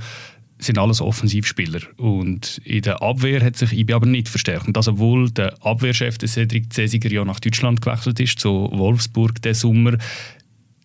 sind 0.57 0.77
alles 0.77 1.01
Offensivspieler. 1.01 1.81
Und 1.97 2.59
in 2.63 2.81
der 2.81 3.01
Abwehr 3.01 3.43
hat 3.43 3.57
sich 3.57 3.74
IB 3.74 3.93
aber 3.93 4.05
nicht 4.05 4.29
verstärkt. 4.29 4.67
Und 4.67 4.77
das, 4.77 4.88
obwohl 4.88 5.29
der 5.29 5.53
Abwehrchef 5.62 6.17
Cedric 6.17 6.74
Cesiger 6.74 7.12
ja 7.12 7.25
nach 7.25 7.41
Deutschland 7.41 7.81
gewechselt 7.81 8.19
ist, 8.21 8.39
zu 8.39 8.69
Wolfsburg 8.71 9.41
diesen 9.41 9.55
Sommer, 9.55 9.97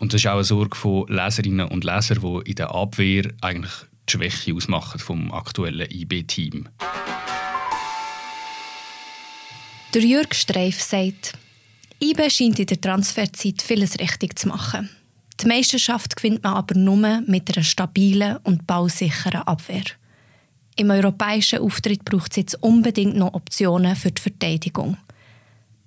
und 0.01 0.15
das 0.15 0.23
ist 0.23 0.27
auch 0.27 0.35
eine 0.35 0.45
Sorge 0.45 0.77
von 0.77 1.07
Leserinnen 1.09 1.69
und 1.69 1.85
Lesern, 1.85 2.21
die 2.23 2.51
in 2.51 2.57
der 2.57 2.75
Abwehr 2.75 3.31
eigentlich 3.43 3.73
die 4.09 4.13
Schwäche 4.13 4.55
ausmachen 4.55 4.99
vom 4.99 5.31
aktuellen 5.31 5.89
IB-Team. 5.89 6.69
Der 9.93 10.03
Jürg 10.03 10.35
Streif 10.35 10.81
sagt, 10.81 11.35
IB 12.03 12.31
scheint 12.31 12.59
in 12.59 12.67
der 12.67 12.81
Transferzeit 12.81 13.61
vieles 13.61 13.99
richtig 13.99 14.39
zu 14.39 14.49
machen. 14.49 14.89
Die 15.41 15.47
Meisterschaft 15.47 16.17
gewinnt 16.17 16.43
man 16.43 16.55
aber 16.55 16.75
nur 16.75 17.21
mit 17.27 17.55
einer 17.55 17.65
stabilen 17.65 18.39
und 18.39 18.67
bausicheren 18.67 19.43
Abwehr. 19.43 19.85
Im 20.77 20.91
europäischen 20.91 21.61
Auftritt 21.61 22.05
braucht 22.05 22.33
es 22.33 22.37
jetzt 22.37 22.63
unbedingt 22.63 23.17
noch 23.17 23.35
Optionen 23.35 23.97
für 23.97 24.13
die 24.13 24.23
Verteidigung. 24.23 24.97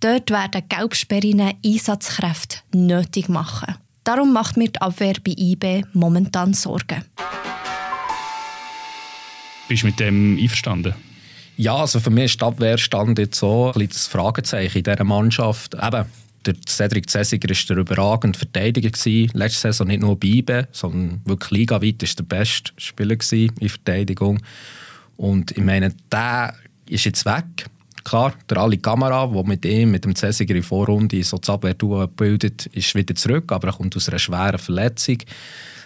Dort 0.01 0.29
werden 0.29 0.63
Gelbsperrine 0.69 1.55
Einsatzkräfte 1.65 2.57
nötig 2.73 3.29
machen. 3.29 3.75
Darum 4.03 4.33
macht 4.33 4.57
mir 4.57 4.67
die 4.67 4.81
Abwehr 4.81 5.13
bei 5.23 5.33
IB 5.37 5.83
momentan 5.93 6.53
Sorgen. 6.53 7.05
Bist 9.69 9.83
du 9.83 9.87
mit 9.87 9.99
dem 9.99 10.37
einverstanden? 10.37 10.93
Ja, 11.55 11.75
also 11.77 11.99
für 11.99 12.09
mich 12.09 12.25
ist 12.25 12.41
die 12.41 12.45
Abwehrstand 12.45 13.17
jetzt 13.17 13.39
so 13.39 13.71
ein 13.73 13.87
das 13.87 14.07
Fragezeichen 14.07 14.79
in 14.79 14.83
dieser 14.83 15.03
Mannschaft. 15.05 15.75
Eben, 15.75 16.05
der 16.45 16.55
Cedric 16.67 17.09
Cesiger 17.09 17.47
war 17.47 17.55
der 17.69 17.77
überragende 17.77 18.37
Verteidiger. 18.37 18.89
Gewesen. 18.89 19.31
Letzte 19.33 19.61
Saison 19.61 19.87
nicht 19.87 20.01
nur 20.01 20.19
bei 20.19 20.27
IBE, 20.27 20.67
sondern 20.73 21.21
wirklich 21.23 21.51
ligaweit 21.51 22.01
war 22.01 22.09
der 22.17 22.23
beste 22.23 22.73
Spieler 22.77 23.15
in 23.31 23.69
Verteidigung. 23.69 24.41
Und 25.15 25.51
ich 25.51 25.63
meine, 25.63 25.93
der 26.11 26.55
ist 26.89 27.05
jetzt 27.05 27.25
weg. 27.25 27.67
Klar, 28.03 28.33
der 28.49 28.57
Ali 28.57 28.77
Kamera, 28.77 29.27
der 29.27 29.43
mit 29.43 29.65
ihm, 29.65 29.91
mit 29.91 30.03
dem 30.03 30.15
Cäsiger 30.15 30.55
in 30.55 30.63
Vorrunde 30.63 31.23
so 31.23 31.37
das 31.37 31.49
Abwehrduo 31.49 32.05
bildet, 32.07 32.65
ist 32.67 32.93
wieder 32.95 33.15
zurück, 33.15 33.51
aber 33.51 33.69
er 33.69 33.73
kommt 33.73 33.95
aus 33.95 34.09
einer 34.09 34.19
schweren 34.19 34.59
Verletzung. 34.59 35.17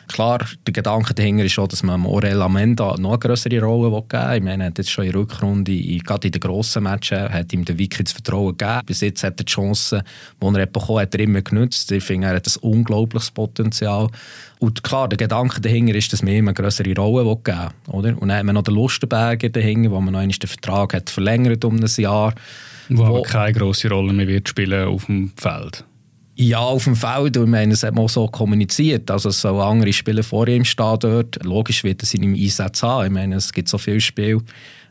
Klar, 0.08 0.46
der 0.66 0.74
Gedanke 0.74 1.14
dahinter 1.14 1.44
ist 1.44 1.60
auch, 1.60 1.68
dass 1.68 1.84
man 1.84 2.00
Morel 2.00 2.42
Amenda 2.42 2.96
noch 2.98 3.12
eine 3.12 3.20
größere 3.20 3.62
Rolle 3.62 3.90
geben 3.90 4.30
will. 4.30 4.38
Ich 4.38 4.44
meine, 4.44 4.64
er 4.64 4.68
hat 4.68 4.78
jetzt 4.78 4.90
schon 4.90 5.06
in 5.06 5.12
der 5.12 5.22
Rückrunde, 5.22 5.74
gerade 5.74 6.28
in 6.28 6.32
den 6.32 6.40
grossen 6.40 6.84
Matches, 6.84 7.30
hat 7.30 7.52
ihm 7.52 7.66
der 7.66 7.78
Wiki 7.78 8.04
das 8.04 8.14
Vertrauen 8.14 8.58
gegeben. 8.58 8.82
Bis 8.86 9.02
jetzt 9.02 9.24
hat 9.24 9.40
er 9.40 9.44
die 9.44 9.52
Chancen, 9.52 10.02
die 10.42 10.46
er 10.46 10.66
bekommen 10.66 11.00
hat, 11.00 11.14
er 11.14 11.20
immer 11.20 11.42
genutzt. 11.42 11.92
Ich 11.92 12.04
finde, 12.04 12.28
er 12.28 12.36
hat 12.36 12.48
ein 12.48 12.62
unglaubliches 12.62 13.32
Potenzial. 13.32 14.10
Und 14.60 14.84
klar, 14.84 15.08
der 15.10 15.18
Gedanke 15.18 15.62
dahinter 15.62 15.96
ist, 15.96 16.12
dass 16.14 16.24
man 16.24 16.34
ihm 16.34 16.48
eine 16.48 16.54
größere 16.54 16.96
Rolle 16.96 17.24
geben 17.44 17.58
will. 17.88 17.94
Oder? 17.94 18.22
Und 18.22 18.30
dann 18.30 18.38
hat 18.38 18.46
man 18.46 18.56
noch 18.56 18.64
den 18.64 18.76
Lustenberger 18.76 19.50
dahinter, 19.50 19.92
wo 19.92 20.00
man 20.00 20.14
noch 20.14 20.22
den 20.22 20.32
Vertrag 20.32 20.94
hat 20.94 21.10
verlängert 21.10 21.66
um 21.66 21.76
ein 21.76 21.86
Jahr. 21.98 22.34
Wo, 22.90 23.00
wo 23.00 23.06
aber 23.06 23.22
keine 23.24 23.54
grosse 23.54 23.90
Rolle 23.90 24.14
mehr 24.14 24.28
wird 24.28 24.48
spielen 24.48 24.88
auf 24.88 25.06
dem 25.06 25.32
Feld. 25.36 25.84
Ja, 26.40 26.60
auf 26.60 26.84
dem 26.84 26.96
Feld. 26.96 27.36
Ich 27.36 27.46
meine, 27.48 27.74
es 27.74 27.82
hat 27.82 27.96
man 27.96 28.08
so 28.08 28.28
kommuniziert. 28.28 29.10
Also 29.10 29.30
es 29.30 29.44
andere 29.44 29.92
Spieler 29.92 30.22
vor 30.22 30.48
ihm 30.48 30.66
stehen 30.66 31.00
dort. 31.00 31.44
Logisch 31.44 31.84
wird 31.84 32.04
er 32.04 32.06
seine 32.06 32.28
Einsatz 32.28 32.84
haben. 32.84 33.08
Ich 33.08 33.12
meine, 33.12 33.38
es 33.38 33.52
gibt 33.52 33.68
so 33.68 33.80
viele 33.80 34.00
Spiele. 34.00 34.42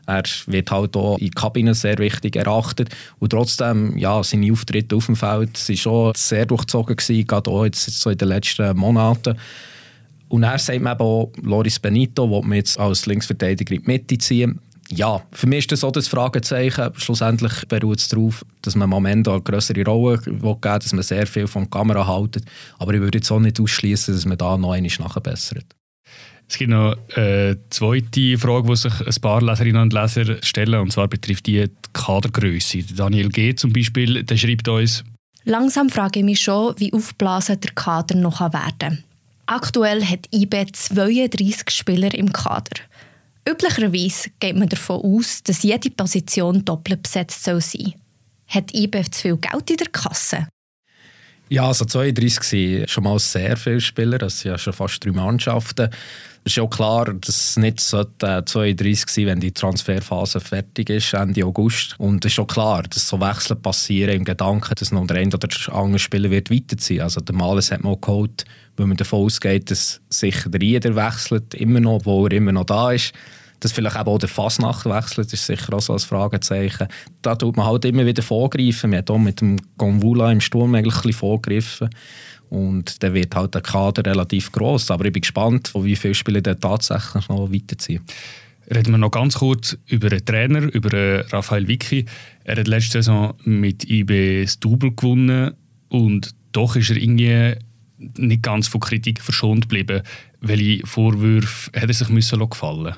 Er 0.07 0.23
wird 0.47 0.69
halt 0.71 0.97
auch 0.97 1.17
in 1.17 1.27
der 1.27 1.41
Kabine 1.41 1.73
sehr 1.73 1.97
wichtig 1.99 2.35
erachtet. 2.35 2.89
Und 3.19 3.29
trotzdem, 3.29 3.97
ja, 3.97 4.21
seine 4.23 4.51
Auftritte 4.51 4.97
auf 4.97 5.05
dem 5.05 5.15
Feld 5.15 5.69
waren 5.69 5.77
schon 5.77 6.11
sehr 6.17 6.45
durchzogen, 6.45 6.97
gewesen, 6.97 7.25
gerade 7.25 7.49
auch 7.49 7.63
jetzt 7.63 7.97
so 7.97 8.09
in 8.09 8.17
den 8.17 8.27
letzten 8.27 8.75
Monaten. 8.75 9.37
Und 10.27 10.43
er 10.43 10.59
sagt 10.59 10.81
mir 10.81 10.91
eben 10.91 11.01
auch, 11.01 11.31
Loris 11.41 11.79
Benito, 11.79 12.29
will 12.29 12.45
mir 12.45 12.57
jetzt 12.57 12.77
als 12.77 13.05
Linksverteidiger 13.05 13.73
in 13.73 13.83
die 13.83 13.87
Mitte 13.87 14.17
ziehen 14.17 14.59
ja, 14.89 15.21
für 15.31 15.47
mich 15.47 15.59
ist 15.59 15.71
das 15.71 15.79
so 15.81 15.91
das 15.91 16.07
Fragezeichen. 16.07 16.91
Schlussendlich 16.95 17.67
beruht 17.67 17.99
es 17.99 18.07
darauf, 18.07 18.45
dass 18.61 18.75
man 18.75 18.85
im 18.85 18.91
Moment 18.91 19.27
eine 19.27 19.41
größere 19.41 19.83
Rolle 19.83 20.17
geben 20.19 20.41
will, 20.41 20.55
dass 20.61 20.93
man 20.93 21.03
sehr 21.03 21.27
viel 21.27 21.47
von 21.47 21.63
der 21.63 21.69
Kamera 21.69 22.07
haltet. 22.07 22.45
Aber 22.79 22.93
ich 22.93 23.01
würde 23.01 23.17
jetzt 23.17 23.31
auch 23.31 23.39
nicht 23.39 23.59
ausschließen, 23.59 24.13
dass 24.13 24.25
man 24.25 24.37
da 24.37 24.57
noch 24.57 24.71
einmal 24.71 24.91
nachbessert. 24.99 25.65
Es 26.49 26.57
gibt 26.57 26.71
noch 26.71 26.95
eine 27.15 27.57
zweite 27.69 28.37
Frage, 28.37 28.69
die 28.69 28.75
sich 28.77 29.05
ein 29.05 29.21
paar 29.21 29.41
Leserinnen 29.41 29.81
und 29.81 29.93
Leser 29.93 30.41
stellen, 30.41 30.79
und 30.79 30.93
zwar 30.93 31.09
betrifft 31.09 31.45
die, 31.47 31.67
die 31.67 31.89
Kadergröße. 31.91 32.83
Daniel 32.95 33.27
G. 33.27 33.53
zum 33.53 33.73
Beispiel, 33.73 34.23
der 34.23 34.37
schreibt 34.37 34.67
uns, 34.69 35.03
Langsam 35.43 35.89
frage 35.89 36.19
ich 36.19 36.25
mich 36.25 36.41
schon, 36.41 36.73
wie 36.77 36.91
aufblasen 36.91 37.59
der 37.61 37.71
Kader 37.71 38.15
noch 38.15 38.41
werden 38.41 38.79
kann. 38.79 39.03
Aktuell 39.45 40.03
hat 40.03 40.27
IB 40.33 40.65
32 40.73 41.69
Spieler 41.69 42.13
im 42.13 42.33
Kader. 42.33 42.81
Üblicherweise 43.49 44.31
geht 44.39 44.57
man 44.57 44.67
davon 44.67 45.01
aus, 45.01 45.41
dass 45.41 45.63
jede 45.63 45.89
Position 45.89 46.65
doppelt 46.65 47.03
besetzt 47.03 47.45
soll 47.45 47.61
sein 47.61 47.93
Hat 48.47 48.73
IBF 48.73 49.09
zu 49.11 49.21
viel 49.21 49.37
Geld 49.37 49.69
in 49.69 49.77
der 49.77 49.87
Kasse? 49.87 50.47
Ja, 51.49 51.67
also 51.67 51.85
32 51.85 52.43
sind 52.43 52.89
schon 52.89 53.05
mal 53.05 53.17
sehr 53.19 53.55
viele 53.55 53.79
Spieler, 53.79 54.17
das 54.17 54.41
sind 54.41 54.51
ja 54.51 54.57
schon 54.57 54.73
fast 54.73 55.05
drei 55.05 55.11
Mannschaften. 55.11 55.89
Es 56.43 56.51
ist 56.51 56.57
ja 56.57 56.67
klar, 56.67 57.13
dass 57.13 57.29
es 57.29 57.57
nicht 57.57 57.79
32 57.79 59.09
sein 59.09 59.25
wenn 59.27 59.39
die 59.39 59.53
Transferphase 59.53 60.41
fertig 60.41 60.89
ist, 60.89 61.13
Ende 61.13 61.45
August. 61.45 61.95
Und 61.99 62.25
es 62.25 62.33
ist 62.33 62.39
auch 62.39 62.47
klar, 62.47 62.83
dass 62.83 63.07
so 63.07 63.21
Wechsel 63.21 63.55
passieren 63.55 64.15
im 64.15 64.25
Gedanken, 64.25 64.75
dass 64.77 64.91
noch 64.91 65.07
der 65.07 65.17
eine 65.17 65.33
oder 65.33 65.47
andere 65.73 65.99
Spieler 65.99 66.31
wird 66.31 66.51
weiterziehen. 66.51 67.01
Also 67.01 67.21
der 67.21 67.35
Males 67.35 67.71
hat 67.71 67.85
auch 67.85 68.01
geholt, 68.01 68.43
weil 68.77 68.85
man 68.87 68.97
davon 68.97 69.25
ausgeht, 69.25 69.69
dass 69.71 69.99
sicher 70.09 70.49
der 70.49 70.61
Rieder 70.61 70.95
wechselt, 70.95 71.53
immer 71.55 71.79
noch, 71.79 72.05
wo 72.05 72.25
er 72.25 72.31
immer 72.31 72.51
noch 72.51 72.65
da 72.65 72.91
ist. 72.91 73.13
Dass 73.59 73.71
vielleicht 73.71 73.97
auch 73.97 74.19
der 74.19 74.29
Fasnacht 74.29 74.85
wechselt, 74.85 75.33
ist 75.33 75.47
sicher 75.47 75.73
auch 75.73 75.81
so 75.81 75.93
ein 75.93 75.99
Fragezeichen. 75.99 76.87
Da 77.23 77.35
tut 77.35 77.57
man 77.57 77.65
halt 77.65 77.85
immer 77.85 78.05
wieder 78.05 78.21
vorgreifen. 78.21 78.91
Man 78.91 78.99
hat 78.99 79.09
auch 79.09 79.17
mit 79.17 79.41
dem 79.41 79.57
Gonvula 79.77 80.31
im 80.31 80.41
Sturm 80.41 80.75
eigentlich 80.75 81.03
ein 81.03 81.13
vorgegriffen. 81.13 81.89
Und 82.49 83.01
dann 83.01 83.15
wird 83.15 83.35
halt 83.35 83.55
der 83.55 83.61
Kader 83.61 84.05
relativ 84.05 84.51
groß. 84.51 84.91
Aber 84.91 85.05
ich 85.05 85.11
bin 85.11 85.21
gespannt, 85.21 85.71
wie 85.75 85.95
viele 85.95 86.13
Spieler 86.13 86.41
dann 86.41 86.59
tatsächlich 86.59 87.27
noch 87.29 87.51
weiterziehen. 87.51 88.03
Reden 88.69 88.91
wir 88.91 88.97
noch 88.97 89.11
ganz 89.11 89.35
kurz 89.35 89.75
über 89.87 90.09
den 90.09 90.23
Trainer, 90.23 90.61
über 90.73 91.25
Raphael 91.31 91.67
Vicky. 91.67 92.05
Er 92.43 92.57
hat 92.57 92.67
letzte 92.67 93.01
Saison 93.01 93.33
mit 93.43 93.89
IB 93.89 94.43
das 94.43 94.59
Double 94.59 94.91
gewonnen 94.91 95.53
und 95.89 96.35
doch 96.51 96.75
ist 96.75 96.89
er 96.89 96.97
irgendwie 96.97 97.55
nicht 97.97 98.43
ganz 98.43 98.67
von 98.67 98.81
Kritik 98.81 99.21
verschont 99.21 99.63
geblieben. 99.63 100.01
Welche 100.41 100.85
Vorwürfe 100.85 101.71
hat 101.79 101.89
er 101.89 101.93
sich 101.93 102.09
müssen 102.09 102.49
gefallen 102.49 102.95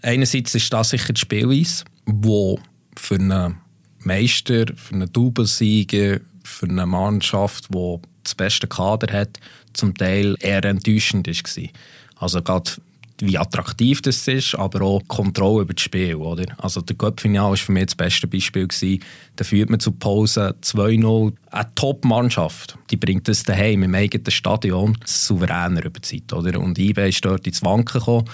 Einerseits 0.00 0.54
ist 0.54 0.72
das 0.72 0.90
sicher 0.90 1.12
die 1.12 1.20
Spielweise, 1.20 1.84
wo 2.06 2.60
für 2.96 3.16
einen 3.16 3.56
Meister, 3.98 4.66
für 4.76 4.94
einen 4.94 5.12
Doublesieger, 5.12 6.20
für 6.44 6.66
eine 6.66 6.86
Mannschaft, 6.86 7.68
die 7.74 7.96
das 8.22 8.34
beste 8.34 8.68
Kader 8.68 9.12
hat, 9.12 9.40
zum 9.72 9.94
Teil 9.94 10.36
eher 10.40 10.64
enttäuschend 10.64 11.26
war. 11.26 11.68
Also 12.16 12.42
gerade 12.42 12.70
wie 13.20 13.38
attraktiv 13.38 14.00
das 14.02 14.26
ist, 14.28 14.54
aber 14.54 14.82
auch 14.82 15.02
Kontrolle 15.08 15.62
über 15.62 15.74
das 15.74 15.82
Spiel. 15.82 16.14
Oder? 16.14 16.46
Also 16.58 16.80
der 16.80 16.96
Cup-Final 16.96 17.50
war 17.50 17.56
für 17.56 17.72
mich 17.72 17.86
das 17.86 17.94
beste 17.94 18.26
Beispiel. 18.26 18.68
Da 19.36 19.44
führt 19.44 19.70
man 19.70 19.80
zu 19.80 19.92
Pause 19.92 20.54
2-0. 20.62 21.32
Eine 21.50 21.74
Top-Mannschaft, 21.74 22.76
die 22.90 22.96
bringt 22.96 23.26
das 23.26 23.42
daheim 23.42 23.82
im 23.82 23.94
eigenen 23.94 24.30
Stadion 24.30 24.96
souveräner 25.04 25.84
über 25.84 26.00
die 26.00 26.22
Zeit. 26.22 26.32
Oder? 26.32 26.60
Und 26.60 26.78
IBE 26.78 27.08
ist 27.08 27.24
dort 27.24 27.46
ins 27.46 27.62
Wanken 27.62 27.98
gekommen. 27.98 28.28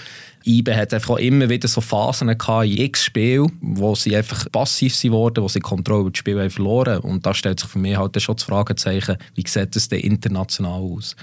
IBE 0.45 0.75
hat 0.75 0.93
einfach 0.93 1.17
immer 1.17 1.49
wieder 1.49 1.67
so 1.67 1.81
Phasen 1.81 2.27
gehabt 2.27 2.65
in 2.65 2.77
x 2.77 3.05
Spiel, 3.05 3.47
wo 3.61 3.95
sie 3.95 4.15
einfach 4.15 4.51
passiv 4.51 4.95
wurden, 5.05 5.43
wo 5.43 5.47
sie 5.47 5.59
Kontrolle 5.59 6.01
über 6.01 6.11
das 6.11 6.19
Spiel 6.19 6.49
verloren 6.49 6.99
Und 6.99 7.25
da 7.25 7.33
stellt 7.33 7.59
sich 7.59 7.69
für 7.69 7.79
mich 7.79 7.97
halt 7.97 8.21
schon 8.21 8.35
das 8.35 8.43
Fragezeichen, 8.43 9.17
wie 9.33 9.47
sieht 9.47 9.75
es 9.75 9.89
denn 9.89 10.01
international 10.01 10.81
aus? 10.81 11.15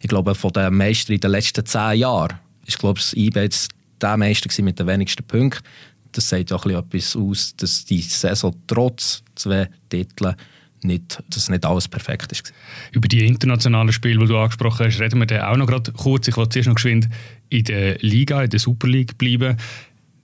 Ich 0.00 0.08
glaube, 0.08 0.34
von 0.34 0.52
den 0.52 0.74
Meistern 0.74 1.14
in 1.14 1.20
den 1.20 1.30
letzten 1.30 1.64
zehn 1.64 2.00
Jahren 2.00 2.40
ist, 2.66 2.78
glaube 2.78 3.00
ich, 3.00 3.16
IB 3.16 3.40
jetzt 3.40 3.70
der 4.00 4.16
Meister 4.16 4.62
mit 4.62 4.78
den 4.78 4.86
wenigsten 4.86 5.24
Punkten. 5.24 5.64
Das 6.12 6.28
sagt 6.28 6.52
auch 6.52 6.66
etwas 6.66 7.16
aus, 7.16 7.54
dass 7.56 7.84
die 7.84 8.02
Saison 8.02 8.54
trotz 8.66 9.22
zwei 9.34 9.68
Titeln 9.88 10.36
nicht, 10.84 11.22
dass 11.30 11.48
nicht 11.48 11.64
alles 11.64 11.88
perfekt 11.88 12.32
ist. 12.32 12.52
Über 12.90 13.08
die 13.08 13.24
internationalen 13.24 13.92
Spiele, 13.92 14.18
die 14.18 14.26
du 14.26 14.38
angesprochen 14.38 14.86
hast, 14.86 15.00
reden 15.00 15.20
wir 15.20 15.26
dann 15.26 15.42
auch 15.42 15.56
noch 15.56 15.66
gerade 15.66 15.92
kurz. 15.92 16.28
Ich 16.28 16.36
will 16.36 16.48
zuerst 16.48 16.68
noch 16.68 16.74
geschwind 16.74 17.08
in 17.48 17.64
der 17.64 17.98
Liga, 17.98 18.42
in 18.42 18.50
der 18.50 18.60
Super 18.60 18.88
League 18.88 19.16
bleiben. 19.16 19.56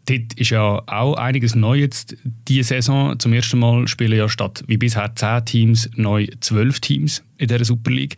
Dort 0.06 0.32
ist 0.34 0.50
ja 0.50 0.82
auch 0.86 1.14
einiges 1.14 1.54
neu 1.54 1.78
jetzt 1.78 2.16
diese 2.48 2.68
Saison. 2.68 3.18
Zum 3.18 3.32
ersten 3.34 3.58
Mal 3.58 3.86
spielen 3.88 4.18
ja 4.18 4.28
statt 4.28 4.64
wie 4.66 4.78
bisher 4.78 5.14
zehn 5.14 5.44
Teams 5.44 5.90
neu 5.96 6.26
zwölf 6.40 6.80
Teams 6.80 7.22
in 7.36 7.48
der 7.48 7.64
Super 7.64 7.90
League. 7.90 8.16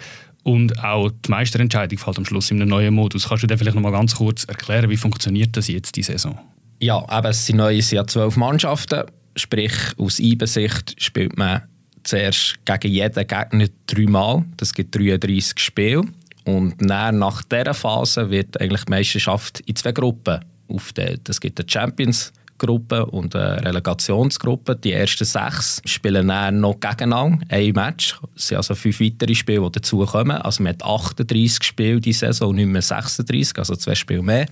Und 0.51 0.83
auch 0.83 1.11
die 1.11 1.31
Meisterentscheidung 1.31 1.97
fällt 1.97 2.19
am 2.19 2.25
Schluss 2.25 2.51
in 2.51 2.61
einem 2.61 2.71
neuen 2.71 2.93
Modus. 2.93 3.29
Kannst 3.29 3.45
du 3.45 3.47
dir 3.47 3.57
vielleicht 3.57 3.77
noch 3.77 3.83
mal 3.83 3.93
ganz 3.93 4.17
kurz 4.17 4.43
erklären, 4.47 4.91
wie 4.91 4.97
funktioniert 4.97 5.57
das 5.57 5.69
jetzt 5.69 5.95
die 5.95 6.03
Saison? 6.03 6.37
Ja, 6.81 7.09
aber 7.09 7.29
es 7.29 7.47
sind 7.47 7.59
neu, 7.59 7.79
es 7.79 7.91
sind 7.91 8.11
zwölf 8.11 8.37
Mannschaften. 8.37 9.05
Sprich, 9.37 9.73
aus 9.97 10.19
Einbesicht 10.19 11.01
spielt 11.01 11.39
man 11.39 11.63
zuerst 12.03 12.59
gegen 12.65 12.93
jeden 12.93 13.29
Gegner 13.29 13.67
dreimal. 13.87 14.45
Das 14.57 14.75
gibt 14.75 14.97
33 14.97 15.57
Spiele. 15.61 16.03
Und 16.45 16.75
dann, 16.81 17.21
nach 17.21 17.45
dieser 17.45 17.73
Phase 17.73 18.29
wird 18.29 18.61
eigentlich 18.61 18.87
die 18.87 18.91
Meisterschaft 18.91 19.61
in 19.61 19.77
zwei 19.77 19.93
Gruppen 19.93 20.41
aufgeteilt. 20.67 21.29
Es 21.29 21.41
gibt 21.41 21.61
eine 21.61 21.69
Champions 21.69 22.33
Gruppe 22.61 23.07
und 23.07 23.35
eine 23.35 23.65
Relegationsgruppe. 23.65 24.77
Die 24.77 24.93
ersten 24.93 25.25
sechs 25.25 25.81
spielen 25.85 26.29
dann 26.29 26.61
noch 26.61 26.79
gegeneinander 26.79 27.45
ein 27.49 27.73
Match. 27.73 28.17
Es 28.37 28.49
sind 28.49 28.59
also 28.59 28.75
fünf 28.75 29.01
weitere 29.01 29.35
Spiele, 29.35 29.63
die 29.63 29.73
dazukommen. 29.73 30.37
Also 30.37 30.63
man 30.63 30.75
hat 30.75 30.85
38 30.85 31.65
Spiele 31.65 32.01
diese 32.01 32.27
Saison 32.27 32.55
nicht 32.55 32.67
mehr 32.67 32.83
36, 32.83 33.59
also 33.59 33.75
zwei 33.77 33.95
Spiele 33.95 34.23
mehr. 34.23 34.47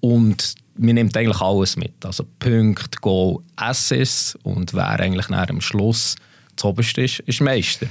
Und 0.00 0.54
man 0.76 0.94
nimmt 0.94 1.16
eigentlich 1.16 1.40
alles 1.40 1.76
mit. 1.76 2.04
Also 2.04 2.24
Punkte, 2.38 2.98
Goal, 3.00 3.38
Assists 3.56 4.36
und 4.42 4.72
wer 4.74 4.88
eigentlich 4.88 5.28
am 5.30 5.60
Schluss 5.60 6.16
das 6.56 6.64
Oberste 6.64 7.02
ist, 7.02 7.20
ist 7.20 7.40
Meister. 7.40 7.86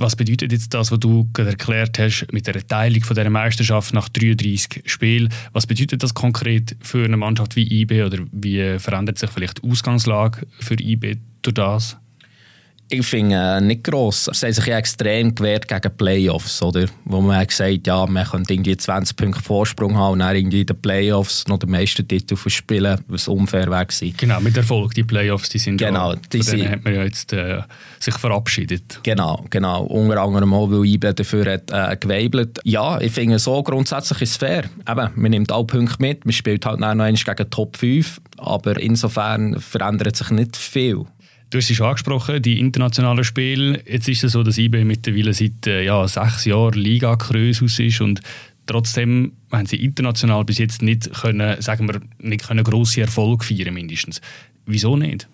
Was 0.00 0.14
bedeutet 0.14 0.52
jetzt 0.52 0.72
das, 0.74 0.92
was 0.92 1.00
du 1.00 1.28
gerade 1.32 1.50
erklärt 1.50 1.98
hast 1.98 2.32
mit 2.32 2.46
der 2.46 2.64
Teilung 2.64 3.02
von 3.02 3.16
dieser 3.16 3.30
Meisterschaft 3.30 3.92
nach 3.92 4.08
33 4.08 4.84
Spielen? 4.86 5.28
Was 5.52 5.66
bedeutet 5.66 6.04
das 6.04 6.14
konkret 6.14 6.76
für 6.80 7.04
eine 7.04 7.16
Mannschaft 7.16 7.56
wie 7.56 7.80
IB 7.80 8.04
oder 8.04 8.18
wie 8.30 8.78
verändert 8.78 9.18
sich 9.18 9.28
vielleicht 9.30 9.62
die 9.62 9.68
Ausgangslage 9.68 10.46
für 10.60 10.80
IB 10.80 11.16
durch 11.42 11.54
das? 11.54 11.96
Ich 12.90 13.06
finde 13.06 13.36
äh, 13.36 13.60
nicht 13.60 13.84
gross. 13.84 14.30
Sie 14.32 14.46
haben 14.46 14.52
sich 14.52 14.66
ja 14.66 14.78
extrem 14.78 15.34
gewehrt 15.34 15.68
gegen 15.68 15.96
Playoffs, 15.96 16.62
oder? 16.62 16.86
Wo 17.04 17.20
man 17.20 17.46
gesagt 17.46 17.86
ja, 17.86 18.06
man 18.06 18.24
könnte 18.24 18.54
irgendwie 18.54 18.76
20 18.76 19.14
Punkte 19.14 19.42
Vorsprung 19.42 19.94
haben 19.94 20.14
und 20.14 20.18
dann 20.20 20.34
irgendwie 20.34 20.62
in 20.62 20.66
den 20.66 20.80
Playoffs 20.80 21.46
noch 21.48 21.58
den 21.58 21.70
meisten 21.70 22.08
Titel 22.08 22.34
verspielen, 22.34 22.98
was 23.08 23.28
unfair 23.28 23.68
wäre. 23.68 23.86
Genau, 24.16 24.40
mit 24.40 24.56
Erfolg. 24.56 24.94
Die 24.94 25.04
Playoffs, 25.04 25.50
die 25.50 25.58
sind 25.58 25.76
genau, 25.76 26.12
ja, 26.12 26.20
die 26.32 26.38
denen 26.38 26.70
hat 26.70 26.84
man 26.84 26.94
ja 26.94 27.04
jetzt 27.04 27.32
äh, 27.34 27.60
sich 28.00 28.14
verabschiedet. 28.16 29.00
Genau, 29.02 29.44
genau. 29.50 29.84
Unter 29.84 30.22
anderem 30.22 30.54
auch, 30.54 30.70
weil 30.70 30.86
IB 30.86 31.12
dafür 31.12 31.52
hat 31.52 31.70
äh, 31.70 31.94
geweibelt. 31.96 32.58
Ja, 32.64 32.98
ich 33.02 33.12
finde 33.12 33.38
so 33.38 33.62
grundsätzlich 33.62 34.22
ist 34.22 34.30
es 34.30 34.36
fair. 34.38 34.64
Eben, 34.88 35.10
man 35.14 35.30
nimmt 35.30 35.52
alle 35.52 35.64
Punkte 35.64 35.96
mit, 35.98 36.24
man 36.24 36.32
spielt 36.32 36.64
halt 36.64 36.80
noch 36.80 36.88
einmal 36.88 37.12
gegen 37.12 37.50
Top 37.50 37.76
5, 37.76 38.18
aber 38.38 38.80
insofern 38.80 39.60
verändert 39.60 40.16
sich 40.16 40.30
nicht 40.30 40.56
viel. 40.56 41.04
Du 41.50 41.56
hast 41.56 41.70
es 41.70 41.76
schon 41.76 41.86
angesprochen, 41.86 42.42
die 42.42 42.60
internationalen 42.60 43.24
Spiele. 43.24 43.82
Jetzt 43.86 44.08
ist 44.08 44.22
es 44.22 44.32
so, 44.32 44.42
dass 44.42 44.58
IB 44.58 44.84
mittlerweile 44.84 45.32
seit 45.32 45.66
äh, 45.66 45.82
ja, 45.82 46.06
sechs 46.06 46.44
Jahren 46.44 46.78
liga 46.78 47.16
krösus 47.16 47.78
ist 47.78 48.02
und 48.02 48.20
trotzdem 48.66 49.32
haben 49.50 49.64
sie 49.64 49.82
international 49.82 50.44
bis 50.44 50.58
jetzt 50.58 50.82
nicht 50.82 51.10
können, 51.10 51.60
sagen 51.62 51.88
wir, 51.88 52.00
nicht 52.18 52.46
können 52.46 52.64
grosse 52.64 53.00
Erfolge 53.00 53.46
feiern 53.46 53.72
mindestens. 53.72 54.20
Wieso 54.66 54.96
nicht? 54.96 55.26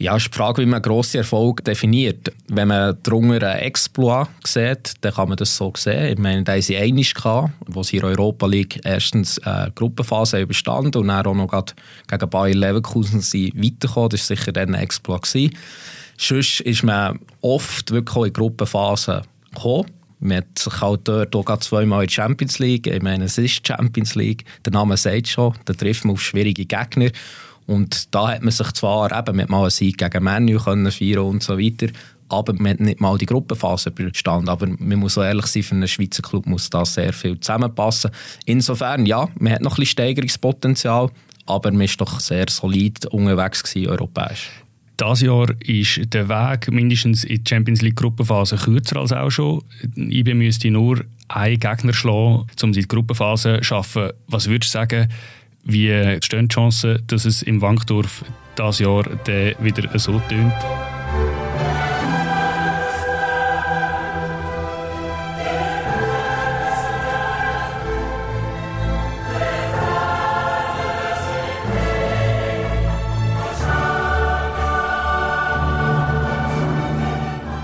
Ja, 0.00 0.14
ist 0.14 0.28
die 0.32 0.36
Frage, 0.36 0.62
wie 0.62 0.66
man 0.66 0.80
grosse 0.80 1.18
Erfolg 1.18 1.64
definiert. 1.64 2.32
Wenn 2.46 2.68
man 2.68 2.96
darunter 3.02 3.50
einen 3.50 3.62
Exploit 3.62 4.28
sieht, 4.44 4.92
dann 5.00 5.12
kann 5.12 5.28
man 5.28 5.36
das 5.36 5.56
so 5.56 5.72
sehen. 5.76 6.12
Ich 6.12 6.18
meine, 6.18 6.44
da 6.44 6.60
sie 6.62 6.76
einig 6.76 7.14
gehabt, 7.14 7.50
wo 7.66 7.82
sie 7.82 7.96
in 7.96 8.04
Europa 8.04 8.46
League 8.46 8.80
erstens 8.84 9.38
äh, 9.38 9.72
Gruppenphase 9.74 10.40
überstanden 10.40 11.00
und 11.00 11.08
dann 11.08 11.26
auch 11.26 11.34
noch 11.34 11.64
gegen 12.06 12.30
Bayer 12.30 12.54
Leverkusen 12.54 13.20
sind 13.20 13.56
weitergekommen. 13.56 14.10
Das 14.10 14.30
war 14.30 14.36
sicher 14.36 14.52
dann 14.52 14.72
ein 14.76 14.82
Exploit. 14.82 15.22
Gewesen. 15.22 15.56
Sonst 16.16 16.60
ist 16.60 16.84
man 16.84 17.18
oft 17.40 17.90
wirklich 17.90 18.26
in 18.26 18.32
Gruppenphasen 18.34 19.22
gekommen. 19.52 19.86
Man 20.20 20.38
hat 20.38 20.58
sich 20.58 20.80
halt 20.80 21.00
dort 21.06 21.34
auch 21.34 21.56
zweimal 21.58 22.02
in 22.02 22.08
die 22.08 22.14
Champions 22.14 22.60
League. 22.60 22.86
Ich 22.86 23.02
meine, 23.02 23.24
es 23.24 23.38
ist 23.38 23.66
die 23.68 23.72
Champions 23.72 24.14
League. 24.14 24.44
Der 24.64 24.72
Name 24.72 24.96
sagt 24.96 25.28
schon, 25.28 25.54
da 25.64 25.72
trifft 25.72 26.04
man 26.04 26.14
auf 26.14 26.22
schwierige 26.22 26.66
Gegner. 26.66 27.10
Und 27.68 28.14
da 28.14 28.30
hat 28.30 28.42
man 28.42 28.50
sich 28.50 28.72
zwar 28.72 29.16
eben 29.16 29.36
mit 29.36 29.50
mal 29.50 29.60
einen 29.60 29.70
Sieg 29.70 29.98
gegen 29.98 30.24
Menu 30.24 30.58
können 30.58 30.90
feiern 30.90 31.18
und 31.18 31.42
so 31.42 31.58
weiter, 31.58 31.88
aber 32.30 32.54
man 32.54 32.72
hat 32.72 32.80
nicht 32.80 33.00
mal 33.00 33.18
die 33.18 33.26
Gruppenphase 33.26 33.90
überstanden. 33.90 34.48
Aber 34.48 34.66
man 34.66 34.98
muss 34.98 35.18
ehrlich 35.18 35.46
sein, 35.46 35.62
für 35.62 35.74
einen 35.74 35.86
Schweizer 35.86 36.22
Club 36.22 36.46
muss 36.46 36.70
da 36.70 36.86
sehr 36.86 37.12
viel 37.12 37.38
zusammenpassen. 37.38 38.10
Insofern, 38.46 39.04
ja, 39.04 39.28
man 39.38 39.52
hat 39.52 39.60
noch 39.60 39.72
ein 39.72 39.80
bisschen 39.80 39.92
Steigerungspotenzial, 39.92 41.10
aber 41.44 41.70
man 41.70 41.82
ist 41.82 42.00
doch 42.00 42.20
sehr 42.20 42.46
solid 42.48 43.04
unterwegs 43.06 43.62
gewesen, 43.62 43.90
europäisch. 43.90 44.50
Das 44.96 45.20
Jahr 45.20 45.48
ist 45.60 46.12
der 46.12 46.28
Weg 46.28 46.72
mindestens 46.72 47.24
in 47.24 47.44
die 47.44 47.48
Champions 47.48 47.82
League 47.82 47.96
Gruppenphase 47.96 48.56
kürzer 48.56 48.96
als 48.96 49.12
auch 49.12 49.30
schon. 49.30 49.62
IB 49.94 50.32
müsste 50.32 50.70
nur 50.70 51.04
einen 51.28 51.60
Gegner 51.60 51.92
schlagen, 51.92 52.46
um 52.62 52.72
die 52.72 52.88
Gruppenphase 52.88 53.58
zu 53.58 53.64
schaffen. 53.64 54.10
Was 54.26 54.48
würdest 54.48 54.74
du 54.74 54.78
sagen, 54.78 55.08
wie 55.64 56.18
stehen 56.22 56.48
die 56.48 56.54
Chancen, 56.54 57.02
dass 57.06 57.24
es 57.24 57.42
im 57.42 57.60
Wankdorf 57.60 58.24
das 58.56 58.78
Jahr 58.78 59.04
wieder 59.60 59.98
so 59.98 60.20
tönt? 60.28 60.97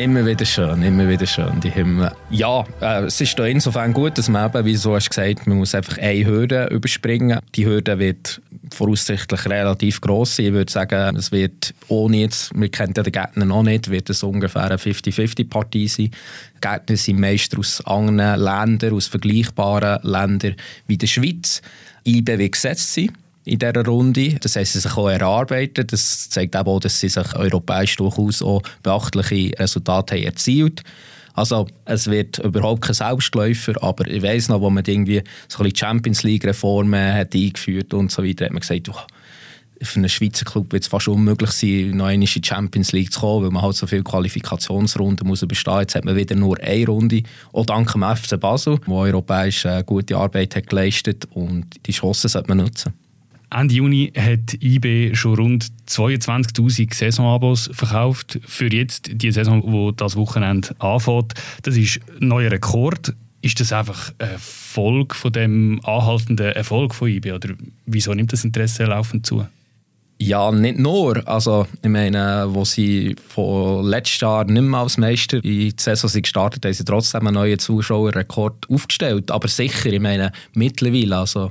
Immer 0.05 0.27
wieder 0.27 0.45
schön, 0.45 0.83
immer 0.83 1.09
wieder 1.09 1.25
schön, 1.25 1.61
die 1.61 1.71
Himmel. 1.71 2.13
Ja, 2.29 2.67
äh, 2.83 3.05
es 3.05 3.23
ist 3.23 3.39
da 3.39 3.47
insofern 3.47 3.95
gut, 3.95 4.19
dass 4.19 4.29
man 4.29 4.51
eben, 4.51 4.67
wie 4.67 4.77
du 4.77 4.95
hast 4.95 5.09
gesagt, 5.09 5.47
man 5.47 5.57
muss 5.57 5.75
einfach 5.75 5.97
eine 5.97 6.27
Hürde 6.27 6.67
überspringen. 6.67 7.39
Die 7.55 7.65
Hürde 7.65 7.99
wird 7.99 8.43
voraussichtlich 8.71 9.47
relativ 9.47 10.03
gross 10.03 10.37
sein. 10.37 10.47
Ich 10.49 10.53
würde 10.53 10.71
sagen, 10.71 11.17
es 11.17 11.33
wird 11.33 11.73
ohne 11.89 12.19
jetzt, 12.19 12.51
wir 12.55 12.69
kennen 12.69 12.93
den 12.93 13.05
Gegner 13.05 13.47
noch 13.47 13.63
nicht, 13.63 13.91
wird 13.91 14.11
es 14.11 14.23
ungefähr 14.23 14.65
eine 14.65 14.77
50-50-Partie 14.77 15.89
sein. 15.89 16.11
Die 16.57 16.61
Gegner 16.69 16.97
sind 16.99 17.21
meist 17.21 17.57
aus 17.57 17.81
anderen 17.87 18.41
Ländern, 18.41 18.93
aus 18.93 19.07
vergleichbaren 19.07 20.01
Ländern 20.03 20.57
wie 20.87 20.99
der 20.99 21.07
Schweiz. 21.07 21.63
IB 22.05 22.51
gesetzt 22.51 22.93
sein 22.93 23.11
in 23.45 23.59
dieser 23.59 23.85
Runde. 23.85 24.35
Das 24.41 24.57
heißt, 24.57 24.73
sie 24.73 24.81
sich 24.81 24.97
auch 24.97 25.09
erarbeitet. 25.09 25.93
Das 25.93 26.31
zeigt 26.31 26.57
auch, 26.57 26.81
dass 26.81 27.01
sie 27.01 27.09
sich 27.09 27.35
europäisch 27.37 27.97
durchaus 27.97 28.43
auch 28.43 28.63
beachtliche 28.83 29.53
Resultate 29.59 30.17
haben 30.17 30.25
erzielt 30.25 30.83
also 31.35 31.67
es 31.85 32.07
wird 32.09 32.39
überhaupt 32.39 32.83
kein 32.83 32.95
Selbstläufer, 32.95 33.75
aber 33.83 34.07
ich 34.07 34.23
weiß 34.23 34.49
noch, 34.49 34.61
wo 34.61 34.71
man 34.71 34.85
irgendwie 34.87 35.23
so 35.49 35.65
ein 35.65 35.75
Champions 35.75 36.23
League 36.23 36.45
Reformen 36.45 37.13
hat 37.13 37.35
eingeführt 37.35 37.93
und 37.93 38.13
so 38.13 38.25
weiter, 38.25 38.45
hat 38.45 38.53
man 38.53 38.61
gesagt, 38.61 38.89
oh, 38.89 38.95
für 39.83 39.99
einen 39.99 40.09
Schweizer 40.09 40.45
Club 40.45 40.73
wird 40.73 40.85
es 40.85 40.89
fast 40.89 41.09
unmöglich 41.09 41.51
sein, 41.51 41.91
noch 41.97 42.09
in 42.09 42.21
die 42.21 42.41
Champions 42.43 42.93
League 42.93 43.13
zu 43.13 43.21
kommen, 43.21 43.45
weil 43.45 43.51
man 43.51 43.63
halt 43.63 43.75
so 43.75 43.89
viele 43.89 44.05
Qualifikationsrunden 44.05 45.27
muss 45.27 45.43
überstehen. 45.43 45.81
Jetzt 45.81 45.97
hat 45.97 46.05
man 46.05 46.15
wieder 46.15 46.37
nur 46.37 46.59
eine 46.61 46.87
Runde, 46.87 47.23
auch 47.53 47.67
dank 47.67 47.93
dem 47.93 48.03
FC 48.05 48.39
Basel, 48.39 48.79
der 48.87 48.95
europäisch 48.95 49.65
äh, 49.65 49.83
gute 49.85 50.17
Arbeit 50.17 50.55
hat 50.55 50.69
geleistet 50.69 51.27
und 51.33 51.67
die 51.85 51.93
Chancen 51.93 52.29
sollte 52.29 52.49
man 52.49 52.59
nutzen. 52.59 52.95
Ende 53.55 53.75
Juni 53.75 54.13
hat 54.17 54.55
IB 54.61 55.15
schon 55.15 55.37
rund 55.37 55.67
22.000 55.89 56.93
Saisonabos 56.93 57.71
verkauft. 57.73 58.41
Für 58.45 58.73
jetzt 58.73 59.11
die 59.13 59.31
Saison, 59.31 59.63
wo 59.65 59.93
das 59.93 60.17
Wochenende 60.17 60.75
anfängt. 60.81 61.35
Das 61.63 61.77
ist 61.77 62.01
ein 62.21 62.29
neuer 62.29 62.51
Rekord. 62.51 63.15
Ist 63.43 63.61
das 63.61 63.73
einfach 63.73 64.13
eine 64.19 64.39
Folge 64.39 65.15
von 65.15 65.33
dem 65.33 65.81
anhaltenden 65.85 66.53
Erfolg 66.53 66.95
von 66.95 67.09
IB 67.09 67.33
oder 67.33 67.51
wieso 67.87 68.13
nimmt 68.13 68.33
das 68.33 68.45
Interesse 68.45 68.85
laufend 68.85 69.25
zu? 69.25 69.47
Ja, 70.19 70.51
nicht 70.51 70.79
nur. 70.79 71.27
Also, 71.29 71.67
ich 71.83 71.89
meine, 71.89 72.47
wo 72.49 72.65
sie 72.65 73.15
von 73.29 73.85
letztes 73.85 74.21
Jahr 74.21 74.45
nicht 74.45 74.63
mehr 74.63 74.81
als 74.81 74.97
Meister 74.97 75.37
in 75.39 75.43
die 75.43 75.75
Saison 75.77 76.09
sind 76.09 76.23
gestartet 76.23 76.65
haben, 76.65 76.73
sie 76.73 76.85
trotzdem 76.85 77.27
einen 77.27 77.35
neuen 77.35 77.59
Zuschauerrekord 77.59 78.71
aufgestellt. 78.71 79.31
Aber 79.31 79.49
sicher, 79.49 79.93
ich 79.93 80.01
meine, 80.01 80.33
mittlerweile, 80.55 81.19
also 81.19 81.51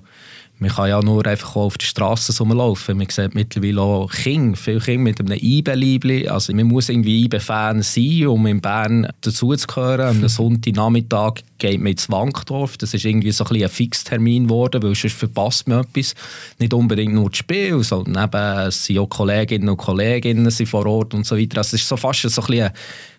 man 0.60 0.72
kann 0.72 0.88
ja 0.88 1.02
nur 1.02 1.26
einfach 1.26 1.56
auf 1.56 1.78
der 1.78 1.86
Straße 1.86 2.38
rumlaufen. 2.38 2.98
Man 2.98 3.10
sieht 3.10 3.36
mittlerweile 3.36 3.82
auch 3.82 4.12
Kinder, 4.12 4.56
viele 4.56 4.80
Kinder 4.80 5.04
mit 5.04 5.20
einem 5.20 5.38
IBE-Liebli. 5.42 6.30
Also 6.30 6.54
man 6.54 6.68
muss 6.68 6.90
irgendwie 6.90 7.26
IBE-Fan 7.26 7.82
sein, 7.82 8.28
um 8.28 8.46
in 8.46 8.62
Bern 8.62 9.08
dazuzugehören. 9.22 10.08
Am 10.08 10.28
Sonntagnachmittag 10.28 11.42
geht 11.58 11.80
man 11.80 11.92
ins 11.92 12.10
Wankdorf. 12.10 12.78
Das 12.78 12.94
ist 12.94 13.04
irgendwie 13.04 13.32
so 13.32 13.44
ein, 13.46 13.64
ein 13.64 13.68
Fixtermin 13.68 14.48
geworden, 14.48 14.84
weil 14.84 14.96
sonst 14.96 15.18
verpasst 15.18 15.68
man 15.68 15.82
etwas. 15.82 16.14
Nicht 16.60 16.74
unbedingt 16.74 17.14
nur 17.14 17.30
das 17.30 17.40
Spiel, 17.40 17.84
sondern 17.84 18.24
eben, 18.24 18.68
es 18.68 18.86
sind 18.86 19.00
auch 19.00 19.10
Kolleginnen 19.10 19.70
und 19.70 19.78
Kollegen 19.78 20.50
vor 20.52 20.86
Ort 20.86 21.14
und 21.14 21.26
so 21.26 21.38
weiter. 21.38 21.58
Also 21.58 21.76
es 21.76 21.82
ist 21.82 21.90
so 21.90 21.98
fast 21.98 22.22
so 22.22 22.42
ein, 22.44 22.62
ein 22.62 22.72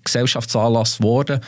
Gesellschaftsanlass 0.02 0.98
geworden. 0.98 1.40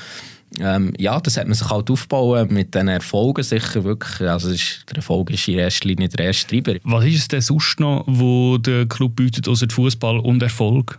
Ähm, 0.59 0.93
ja, 0.99 1.21
das 1.21 1.37
hat 1.37 1.47
man 1.47 1.55
sich 1.55 1.69
halt 1.69 1.91
aufgebaut 1.91 2.51
mit 2.51 2.75
den 2.75 2.89
Erfolgen 2.89 3.43
sicher 3.43 3.85
wirklich. 3.85 4.29
Also 4.29 4.51
ist, 4.51 4.85
der 4.89 4.97
Erfolg 4.97 5.31
ist 5.31 5.49
in 5.49 5.59
erster 5.59 5.89
Linie 5.89 6.09
der 6.09 6.27
erste 6.27 6.47
Treiber. 6.47 6.79
Was 6.85 7.05
ist 7.05 7.17
es 7.17 7.29
denn 7.29 7.41
sonst 7.41 7.81
noch, 7.81 8.05
wo 8.07 8.57
der 8.59 8.87
Club 8.87 9.17
bietet, 9.17 9.49
außer 9.49 9.67
Fußball 9.69 10.19
und 10.21 10.43
Erfolg? 10.43 10.99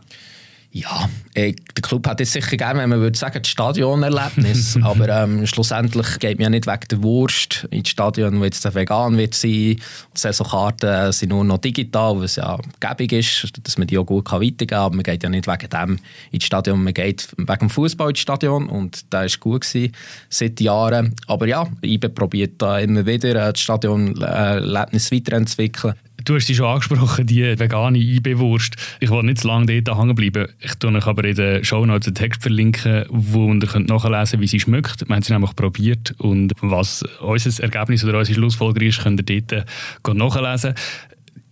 Ja, 0.78 1.10
äh, 1.34 1.54
der 1.54 1.82
Club 1.82 2.06
hat 2.06 2.20
jetzt 2.20 2.34
sicher 2.34 2.56
gerne, 2.56 2.82
wenn 2.82 2.90
man 2.90 3.00
würde 3.00 3.18
sagen, 3.18 3.40
das 3.42 3.50
Stadionerlebnis. 3.50 4.78
aber 4.84 5.10
ähm, 5.10 5.48
schlussendlich 5.48 6.20
geht 6.20 6.38
man 6.38 6.44
ja 6.44 6.50
nicht 6.52 6.68
wegen 6.68 6.88
der 6.92 7.02
Wurst 7.02 7.68
ins 7.72 7.90
Stadion, 7.90 8.40
wo 8.40 8.44
jetzt 8.44 8.64
der 8.64 8.76
vegan 8.76 9.18
wird 9.18 9.34
sein. 9.34 9.50
Die 9.50 9.80
Saisonkarten 10.14 11.12
sind 11.14 11.30
nur 11.30 11.44
noch 11.44 11.58
digital, 11.58 12.20
was 12.22 12.36
ja 12.36 12.60
gäbig 12.80 13.12
ist, 13.14 13.54
dass 13.64 13.80
man 13.80 13.88
die 13.88 13.98
auch 13.98 14.06
gut 14.06 14.32
weitergeben 14.32 14.68
kann. 14.68 14.80
Aber 14.80 14.96
man 14.96 15.04
geht 15.04 15.24
ja 15.24 15.30
nicht 15.30 15.48
wegen 15.48 15.70
dem 15.70 16.00
ins 16.32 16.44
Stadion, 16.44 16.84
man 16.84 16.94
geht 16.94 17.28
wegen 17.36 17.60
dem 17.60 17.70
Fußball 17.72 18.12
ins 18.12 18.20
Stadion 18.20 18.70
und 18.70 19.12
da 19.12 19.24
ist 19.24 19.40
gut 19.40 19.62
gewesen 19.62 19.94
seit 20.30 20.62
Jahren. 20.62 21.16
Aber 21.26 21.48
ja, 21.48 21.68
IBE 21.84 22.10
probiert 22.10 22.62
da 22.62 22.78
immer 22.78 23.04
wieder 23.04 23.30
äh, 23.30 23.52
das 23.52 23.62
Stadionerlebnis 23.62 25.12
weiterentwickeln. 25.12 25.96
Du 26.28 26.36
hast 26.36 26.46
sie 26.46 26.56
schon 26.56 26.66
angesprochen, 26.66 27.26
die 27.26 27.58
vegane 27.58 28.00
IB-Wurst. 28.00 28.76
Ich 29.00 29.10
will 29.10 29.24
nicht 29.24 29.38
zu 29.40 29.48
lange 29.48 29.82
dort 29.82 29.98
hängen 29.98 30.14
bleiben. 30.14 30.48
Ich 30.60 30.76
tue 30.76 30.94
euch 30.94 31.08
aber 31.08 31.24
in 31.24 31.36
den 31.36 31.64
Show 31.64 31.86
Notes 31.86 32.08
einen 32.08 32.16
Text 32.16 32.42
verlinken, 32.42 33.06
wo 33.08 33.54
ihr 33.54 33.66
könnt 33.66 33.88
nachlesen 33.88 34.32
könnt, 34.32 34.42
wie 34.42 34.48
sie 34.48 34.60
schmeckt. 34.60 35.08
Wir 35.08 35.16
haben 35.16 35.24
sie 35.24 35.32
nämlich 35.32 35.56
probiert 35.56 36.16
und 36.18 36.52
was 36.60 37.06
unser 37.22 37.64
Ergebnis 37.64 38.04
oder 38.04 38.18
unsere 38.18 38.36
Schlussfolgerung 38.36 38.90
ist, 38.90 39.02
könnt 39.02 39.30
ihr 39.30 39.42
dort 39.42 40.18
nachlesen. 40.18 40.74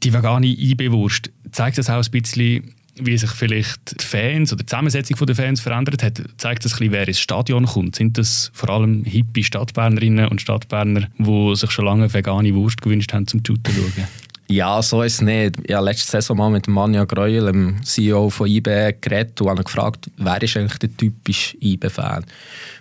Die 0.03 0.11
vegane 0.11 0.47
IB-Wurst 0.47 1.31
zeigt 1.53 1.77
das 1.77 1.89
auch 1.89 2.03
ein 2.03 2.11
bisschen, 2.11 2.73
wie 2.97 3.17
sich 3.17 3.31
vielleicht 3.31 4.01
die 4.01 4.05
Fans 4.05 4.51
oder 4.51 4.63
die 4.63 4.65
Zusammensetzung 4.65 5.25
der 5.25 5.35
Fans 5.38 5.61
verändert 5.61 6.03
hat, 6.03 6.21
zeigt 6.35 6.65
das 6.65 6.73
ein 6.73 6.79
bisschen, 6.79 6.91
wer 6.91 7.07
ins 7.07 7.21
Stadion 7.21 7.65
kommt. 7.65 7.95
Sind 7.95 8.17
das 8.17 8.51
vor 8.53 8.71
allem 8.71 9.05
hippie 9.05 9.45
Stadtbernerinnen 9.45 10.27
und 10.27 10.41
Stadtberner, 10.41 11.07
die 11.17 11.55
sich 11.55 11.71
schon 11.71 11.85
lange 11.85 12.13
vegane 12.13 12.53
Wurst 12.55 12.81
gewünscht 12.81 13.13
haben, 13.13 13.25
zum 13.25 13.39
Shooten 13.39 13.73
schauen? 13.73 14.07
Ja, 14.47 14.81
so 14.81 15.01
ist 15.01 15.15
es 15.15 15.21
nicht. 15.21 15.55
Ich 15.63 15.73
habe 15.73 15.86
letzte 15.86 16.12
Saison 16.12 16.38
mal 16.38 16.51
mit 16.51 16.67
Manja 16.67 17.03
Greuel, 17.05 17.47
dem 17.47 17.84
CEO 17.84 18.29
von 18.29 18.47
IB, 18.47 18.93
geredet 19.01 19.41
und 19.41 19.49
habe 19.49 19.63
gefragt, 19.63 20.10
wer 20.17 20.41
ist 20.41 20.55
eigentlich 20.55 20.77
der 20.77 20.95
typische 20.95 21.58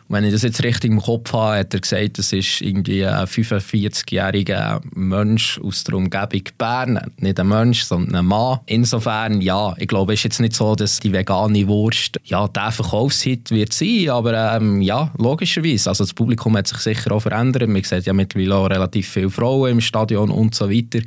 Wenn 0.09 0.25
ich 0.25 0.33
das 0.33 0.43
jetzt 0.43 0.63
richtig 0.63 0.91
im 0.91 1.01
Kopf 1.01 1.33
habe, 1.33 1.61
hat 1.61 1.73
er 1.73 1.81
gesagt, 1.81 2.19
das 2.19 2.33
ist 2.33 2.61
irgendwie 2.61 3.07
ein 3.07 3.27
45-jähriger 3.27 4.83
Mensch 4.95 5.59
aus 5.63 5.83
der 5.85 5.95
Umgebung 5.95 6.43
Bern. 6.59 7.01
Nicht 7.17 7.41
ein 7.41 7.49
Mensch, 7.49 7.85
sondern 7.85 8.17
ein 8.17 8.27
Mann. 8.27 8.61
Insofern, 8.67 9.41
ja, 9.41 9.75
ich 9.79 9.89
glaube, 9.89 10.13
es 10.13 10.21
ist 10.21 10.25
jetzt 10.25 10.41
nicht 10.41 10.55
so, 10.55 10.75
dass 10.75 11.01
die 11.01 11.13
vegane 11.13 11.67
Wurst 11.69 12.21
ja, 12.25 12.47
der 12.49 12.71
Verkaufshit 12.71 13.51
wird 13.51 13.73
sein, 13.73 14.11
aber 14.11 14.57
ähm, 14.57 14.83
ja, 14.83 15.11
logischerweise. 15.19 15.89
Also 15.89 16.05
das 16.05 16.13
Publikum 16.13 16.57
hat 16.57 16.69
sich 16.69 16.79
sicher 16.79 17.13
auch 17.13 17.21
verändert. 17.21 17.69
Man 17.69 17.83
sieht 17.83 18.05
ja 18.05 18.13
mittlerweile 18.13 18.57
auch 18.57 18.67
relativ 18.67 19.09
viele 19.09 19.31
Frauen 19.31 19.73
im 19.73 19.81
Stadion 19.81 20.31
und 20.31 20.55
so 20.55 20.71
weiter. 20.71 21.01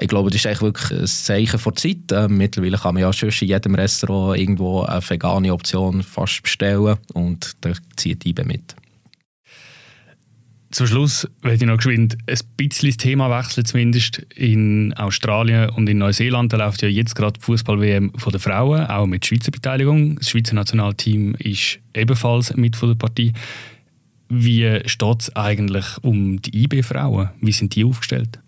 Ich 0.00 0.08
glaube, 0.08 0.30
das 0.30 0.40
ist 0.40 0.46
eigentlich 0.46 0.62
wirklich 0.62 1.00
ein 1.00 1.06
Zeichen 1.06 1.60
der 1.62 1.74
Zeit. 1.74 2.12
Äh, 2.12 2.28
mittlerweile 2.28 2.78
kann 2.78 2.94
man 2.94 3.02
ja 3.02 3.12
schon 3.12 3.28
in 3.28 3.48
jedem 3.48 3.74
Restaurant 3.74 4.38
irgendwo 4.38 4.82
eine 4.82 5.02
vegane 5.06 5.52
Option 5.52 6.02
fast 6.02 6.42
bestellen 6.42 6.96
und 7.12 7.52
da 7.60 7.72
zieht 7.96 8.24
die 8.24 8.37
mit. 8.44 8.74
Zum 10.70 10.86
Schluss 10.86 11.26
werde 11.40 11.56
ich 11.56 11.62
noch 11.62 11.78
geschwind 11.78 12.18
ein 12.26 12.38
bisschen 12.56 12.90
das 12.90 12.98
Thema 12.98 13.30
wechseln, 13.30 13.64
zumindest 13.64 14.18
in 14.34 14.92
Australien 14.94 15.70
und 15.70 15.88
in 15.88 15.96
Neuseeland. 15.98 16.52
Da 16.52 16.58
läuft 16.58 16.82
ja 16.82 16.88
jetzt 16.88 17.14
gerade 17.14 17.38
die 17.38 17.40
Fußball-WM 17.40 18.12
der 18.30 18.40
Frauen, 18.40 18.86
auch 18.86 19.06
mit 19.06 19.24
Schweizer 19.24 19.50
Beteiligung. 19.50 20.16
Das 20.16 20.28
Schweizer 20.28 20.54
Nationalteam 20.54 21.34
ist 21.38 21.78
ebenfalls 21.94 22.54
mit 22.54 22.76
von 22.76 22.90
der 22.90 22.96
Partie. 22.96 23.32
Wie 24.28 24.80
steht 24.84 25.20
es 25.22 25.34
eigentlich 25.34 25.86
um 26.02 26.42
die 26.42 26.64
IB-Frauen? 26.64 27.30
Wie 27.40 27.52
sind 27.52 27.74
die 27.74 27.84
aufgestellt? 27.84 28.38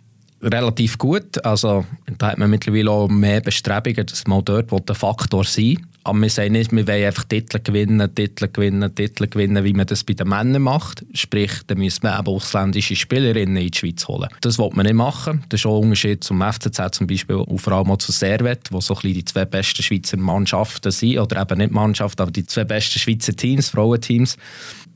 relativ 0.42 0.98
gut. 0.98 1.44
Also, 1.44 1.84
da 2.18 2.28
hat 2.28 2.38
man 2.38 2.50
mittlerweile 2.50 2.90
auch 2.90 3.08
mehr 3.08 3.40
Bestrebungen, 3.40 4.06
dass 4.06 4.26
man 4.26 4.44
dort 4.44 4.88
der 4.88 4.94
Faktor 4.94 5.44
sein 5.44 5.86
Aber 6.02 6.18
wir 6.20 6.30
sagen 6.30 6.52
nicht, 6.52 6.72
wir 6.72 6.86
wollen 6.88 7.04
einfach 7.04 7.24
Titel 7.24 7.60
gewinnen, 7.62 8.14
Titel 8.14 8.48
gewinnen, 8.50 8.94
Titel 8.94 9.26
gewinnen, 9.26 9.64
wie 9.64 9.74
man 9.74 9.86
das 9.86 10.02
bei 10.02 10.14
den 10.14 10.28
Männern 10.28 10.62
macht. 10.62 11.04
Sprich, 11.12 11.52
da 11.66 11.74
müssen 11.74 12.04
wir 12.04 12.18
eben 12.18 12.28
ausländische 12.28 12.96
Spielerinnen 12.96 13.58
in 13.58 13.70
die 13.70 13.78
Schweiz 13.78 14.08
holen. 14.08 14.28
Das 14.40 14.58
will 14.58 14.70
man 14.72 14.86
nicht 14.86 14.94
machen. 14.94 15.44
Das 15.50 15.60
ist 15.60 15.66
auch 15.66 15.76
ein 15.78 15.84
Unterschied 15.84 16.24
zum 16.24 16.40
FCZ 16.40 16.80
zum 16.92 17.06
Beispiel 17.06 17.36
und 17.36 17.58
vor 17.58 17.74
allem 17.74 17.90
auch 17.90 17.98
zu 17.98 18.12
Servet, 18.12 18.68
wo 18.70 18.80
so 18.80 18.94
ein 18.94 19.00
die 19.12 19.24
zwei 19.24 19.44
besten 19.44 19.82
Schweizer 19.82 20.16
Mannschaften 20.16 20.90
sind, 20.90 21.18
oder 21.18 21.42
eben 21.42 21.58
nicht 21.58 21.72
Mannschaften, 21.72 22.22
aber 22.22 22.30
die 22.30 22.46
zwei 22.46 22.64
besten 22.64 22.98
Schweizer 22.98 23.36
Teams, 23.36 23.68
Frauenteams. 23.68 24.38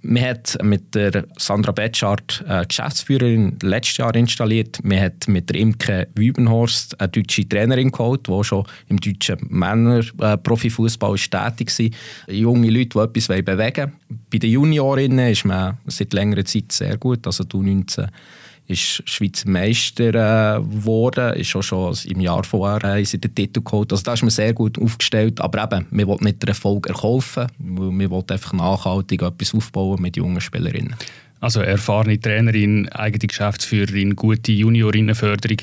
Man 0.06 0.22
hat 0.22 0.58
mit 0.62 0.94
der 0.94 1.24
Sandra 1.38 1.72
Betschart 1.72 2.44
eine 2.46 2.66
Geschäftsführerin 2.66 3.56
letztes 3.62 3.96
Jahr 3.96 4.14
installiert. 4.14 4.78
Man 4.84 5.00
hat 5.00 5.26
mit 5.28 5.48
der 5.48 5.58
Imke 5.58 6.08
Wübenhorst 6.14 7.00
eine 7.00 7.08
deutsche 7.08 7.48
Trainerin 7.48 7.90
geholt, 7.90 8.28
die 8.28 8.44
schon 8.44 8.66
im 8.88 9.00
deutschen 9.00 9.38
Männer-Profifußball 9.48 11.16
tätig 11.16 11.72
war. 11.78 12.34
Junge 12.34 12.68
Leute, 12.68 13.08
die 13.08 13.18
etwas 13.18 13.28
bewegen 13.28 13.58
wollen. 13.58 13.92
Bei 14.30 14.38
den 14.38 14.50
Juniorinnen 14.50 15.32
ist 15.32 15.46
man 15.46 15.78
seit 15.86 16.12
längerer 16.12 16.44
Zeit 16.44 16.70
sehr 16.70 16.98
gut. 16.98 17.26
Also 17.26 17.44
die 17.44 17.56
19 17.56 18.06
ist 18.66 19.02
Schweizer 19.08 19.48
Meister 19.48 20.12
geworden, 20.60 21.34
äh, 21.34 21.40
ist 21.40 21.54
auch 21.54 21.62
schon 21.62 21.96
im 22.06 22.20
Jahr 22.20 22.44
vorher 22.44 22.96
äh, 22.96 23.02
den 23.02 23.34
Titel 23.34 23.62
geholt. 23.62 23.92
Also 23.92 24.04
da 24.04 24.14
ist 24.14 24.22
man 24.22 24.30
sehr 24.30 24.54
gut 24.54 24.78
aufgestellt, 24.78 25.40
aber 25.40 25.64
eben, 25.64 25.86
wir 25.90 26.06
wollen 26.06 26.24
nicht 26.24 26.42
den 26.42 26.48
Erfolg 26.48 26.86
erkaufen, 26.86 27.46
wir 27.58 28.10
wollen 28.10 28.24
einfach 28.28 28.52
nachhaltig 28.52 29.22
etwas 29.22 29.54
aufbauen 29.54 30.00
mit 30.00 30.16
jungen 30.16 30.40
Spielerinnen. 30.40 30.96
Also 31.40 31.60
erfahrene 31.60 32.18
Trainerin, 32.18 32.88
eigene 32.88 33.26
Geschäftsführerin, 33.26 34.16
gute 34.16 34.52
Juniorinnenförderung. 34.52 35.58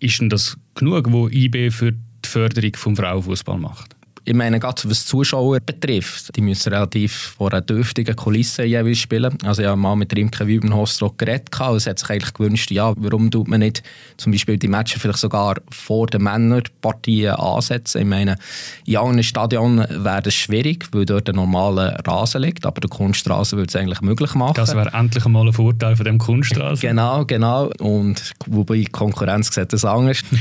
Ist 0.00 0.20
denn 0.20 0.30
das 0.30 0.56
genug, 0.74 1.12
wo 1.12 1.28
IB 1.28 1.70
für 1.70 1.92
die 1.92 2.28
Förderung 2.28 2.72
des 2.72 2.98
Frauenfußball 2.98 3.58
macht? 3.58 3.97
Ich 4.28 4.34
meine, 4.34 4.60
gerade 4.60 4.82
was 4.84 5.06
Zuschauer 5.06 5.60
betrifft, 5.60 6.36
die 6.36 6.42
müssen 6.42 6.70
relativ 6.70 7.32
vor 7.38 7.50
einer 7.50 7.62
dürftigen 7.62 8.14
Kulisse 8.14 8.62
jeweils 8.62 8.98
spielen. 8.98 9.38
Also 9.42 9.62
ich 9.62 9.68
habe 9.68 9.80
mal 9.80 9.96
mit 9.96 10.14
Rimke 10.14 10.46
Wübenhostrock 10.46 11.16
geredet 11.16 11.48
und 11.58 11.76
es 11.76 11.86
hat 11.86 11.98
sich 11.98 12.10
eigentlich 12.10 12.34
gewünscht, 12.34 12.70
ja, 12.70 12.92
warum 12.98 13.30
tut 13.30 13.48
man 13.48 13.60
nicht 13.60 13.82
zum 14.18 14.32
Beispiel 14.32 14.58
die 14.58 14.68
Matches 14.68 15.00
vielleicht 15.00 15.20
sogar 15.20 15.54
vor 15.70 16.08
den 16.08 16.24
Männerpartien 16.24 17.36
ansetzen. 17.36 18.02
Ich 18.02 18.06
meine, 18.06 18.36
in 18.84 18.98
anderen 18.98 19.22
Stadionen 19.22 20.04
wäre 20.04 20.20
das 20.20 20.34
schwierig, 20.34 20.88
weil 20.92 21.06
dort 21.06 21.30
ein 21.30 21.36
normaler 21.36 21.98
Rasen 22.06 22.42
liegt, 22.42 22.66
aber 22.66 22.82
der 22.82 22.90
Kunststraße 22.90 23.56
würde 23.56 23.68
es 23.68 23.76
eigentlich 23.76 24.02
möglich 24.02 24.34
machen. 24.34 24.52
Das 24.56 24.74
wäre 24.74 24.92
endlich 24.92 25.24
einmal 25.24 25.46
ein 25.46 25.54
Vorteil 25.54 25.96
von 25.96 26.04
dem 26.04 26.18
Kunststraße. 26.18 26.86
Genau, 26.86 27.24
genau. 27.24 27.70
Und 27.78 28.34
wobei 28.44 28.76
die 28.76 28.84
Konkurrenz 28.84 29.54
sieht 29.54 29.72
das 29.72 29.86
anders. 29.86 30.22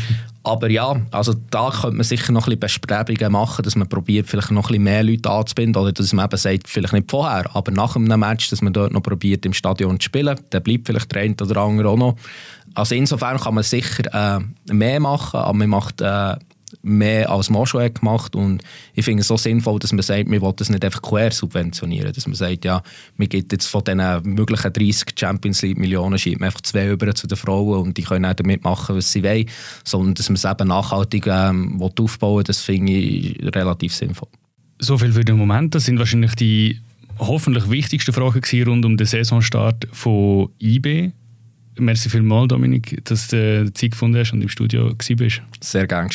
Aber 0.44 0.70
ja, 0.70 0.96
also 1.12 1.34
da 1.50 1.70
könnte 1.72 1.98
man 1.98 2.04
sicher 2.04 2.32
noch 2.32 2.48
ein 2.48 2.58
bisschen 2.58 2.82
Bestrebungen 2.82 3.32
machen, 3.32 3.64
dass 3.64 3.76
man 3.76 3.90
probiert, 3.90 4.28
vielleicht 4.28 4.52
noch 4.52 4.66
ein 4.66 4.68
bisschen 4.68 4.84
mehr 4.84 5.04
Leute 5.04 5.30
anzubinden 5.30 5.82
oder 5.82 5.92
dass 5.92 6.14
man 6.14 6.26
eben 6.26 6.38
sagt, 6.38 6.68
vielleicht 6.70 6.94
nicht 6.94 7.12
vorher, 7.12 7.54
aber 7.54 7.72
nach 7.72 7.96
einem 7.96 8.20
Match, 8.20 8.50
dass 8.50 8.62
man 8.62 8.72
dort 8.72 8.94
noch 8.94 9.04
probiert, 9.04 9.46
im 9.46 9.54
Stadion 9.54 10.00
zu 10.00 10.06
spielen. 10.06 10.40
Dann 10.50 10.64
bleibt 10.64 10.88
vielleicht 10.88 11.14
der 11.14 11.24
eine 11.24 11.36
oder 11.42 11.62
andere 11.62 11.90
auch 11.90 11.98
noch. 11.98 12.16
Also 12.76 12.96
insofern 12.96 13.40
kann 13.40 13.56
man 13.56 13.64
sicher 13.64 14.38
äh, 14.38 14.74
mehr 14.74 15.00
machen, 15.00 15.40
aber 15.40 15.54
man 15.54 15.70
macht 15.70 16.02
äh, 16.02 16.36
mehr 16.82 17.30
als 17.30 17.50
man 17.50 17.66
schon 17.66 17.94
gemacht 17.94 18.36
und 18.36 18.62
ich 18.94 19.06
finde 19.06 19.22
es 19.22 19.28
so 19.28 19.38
sinnvoll, 19.38 19.80
dass 19.80 19.94
man 19.94 20.02
sagt, 20.02 20.30
wir 20.30 20.42
wollen 20.42 20.56
das 20.58 20.70
nicht 20.70 20.84
einfach 20.84 21.02
quer 21.02 21.32
subventionieren, 21.32 22.12
dass 22.14 22.28
man 22.28 22.36
sagt, 22.36 22.66
ja, 22.66 22.82
wir 23.18 23.28
geben 23.28 23.48
jetzt 23.52 23.68
von 23.68 23.84
diesen 23.84 24.24
möglichen 24.24 24.74
30 24.74 25.08
Champions 25.18 25.62
League 25.62 25.78
Millionen 25.78 26.18
schieben 26.20 26.44
einfach 26.44 26.62
zwei 26.62 26.90
über 26.90 27.14
zu 27.16 27.28
den 27.28 27.38
Frauen 27.38 27.88
und 27.88 27.98
die 27.98 28.04
können 28.04 28.26
auch 28.26 28.34
damit 28.34 28.64
machen, 28.64 28.96
was 28.96 29.12
sie 29.12 29.24
wollen, 29.24 29.46
sondern 29.84 30.16
dass 30.16 30.30
man 30.30 30.36
es 30.36 30.46
eben 30.46 30.68
nachhaltig 30.68 31.28
ähm, 31.28 31.82
aufbauen 31.82 32.44
das 32.44 32.62
finde 32.62 32.92
ich 32.92 33.40
relativ 33.56 33.94
sinnvoll. 33.94 34.30
So 34.80 34.98
viel 34.98 35.14
für 35.14 35.24
den 35.24 35.38
Moment, 35.38 35.74
das 35.74 35.86
sind 35.86 36.00
wahrscheinlich 36.00 36.36
die 36.36 36.80
hoffentlich 37.20 37.70
wichtigsten 37.70 38.14
Fragen 38.14 38.42
rund 38.64 38.86
um 38.86 38.98
den 38.98 39.08
Saisonstart 39.08 39.88
von 39.92 40.50
IB. 40.62 41.12
Merci 41.80 42.10
vielmals, 42.10 42.50
Dominik, 42.50 43.04
dass 43.06 43.28
du 43.28 43.72
Zeit 43.74 43.92
gefunden 43.92 44.18
hast 44.18 44.34
und 44.34 44.42
im 44.42 44.50
Studio 44.50 44.94
bist. 44.96 45.42
Sehr 45.62 45.88
gerne. 45.88 46.10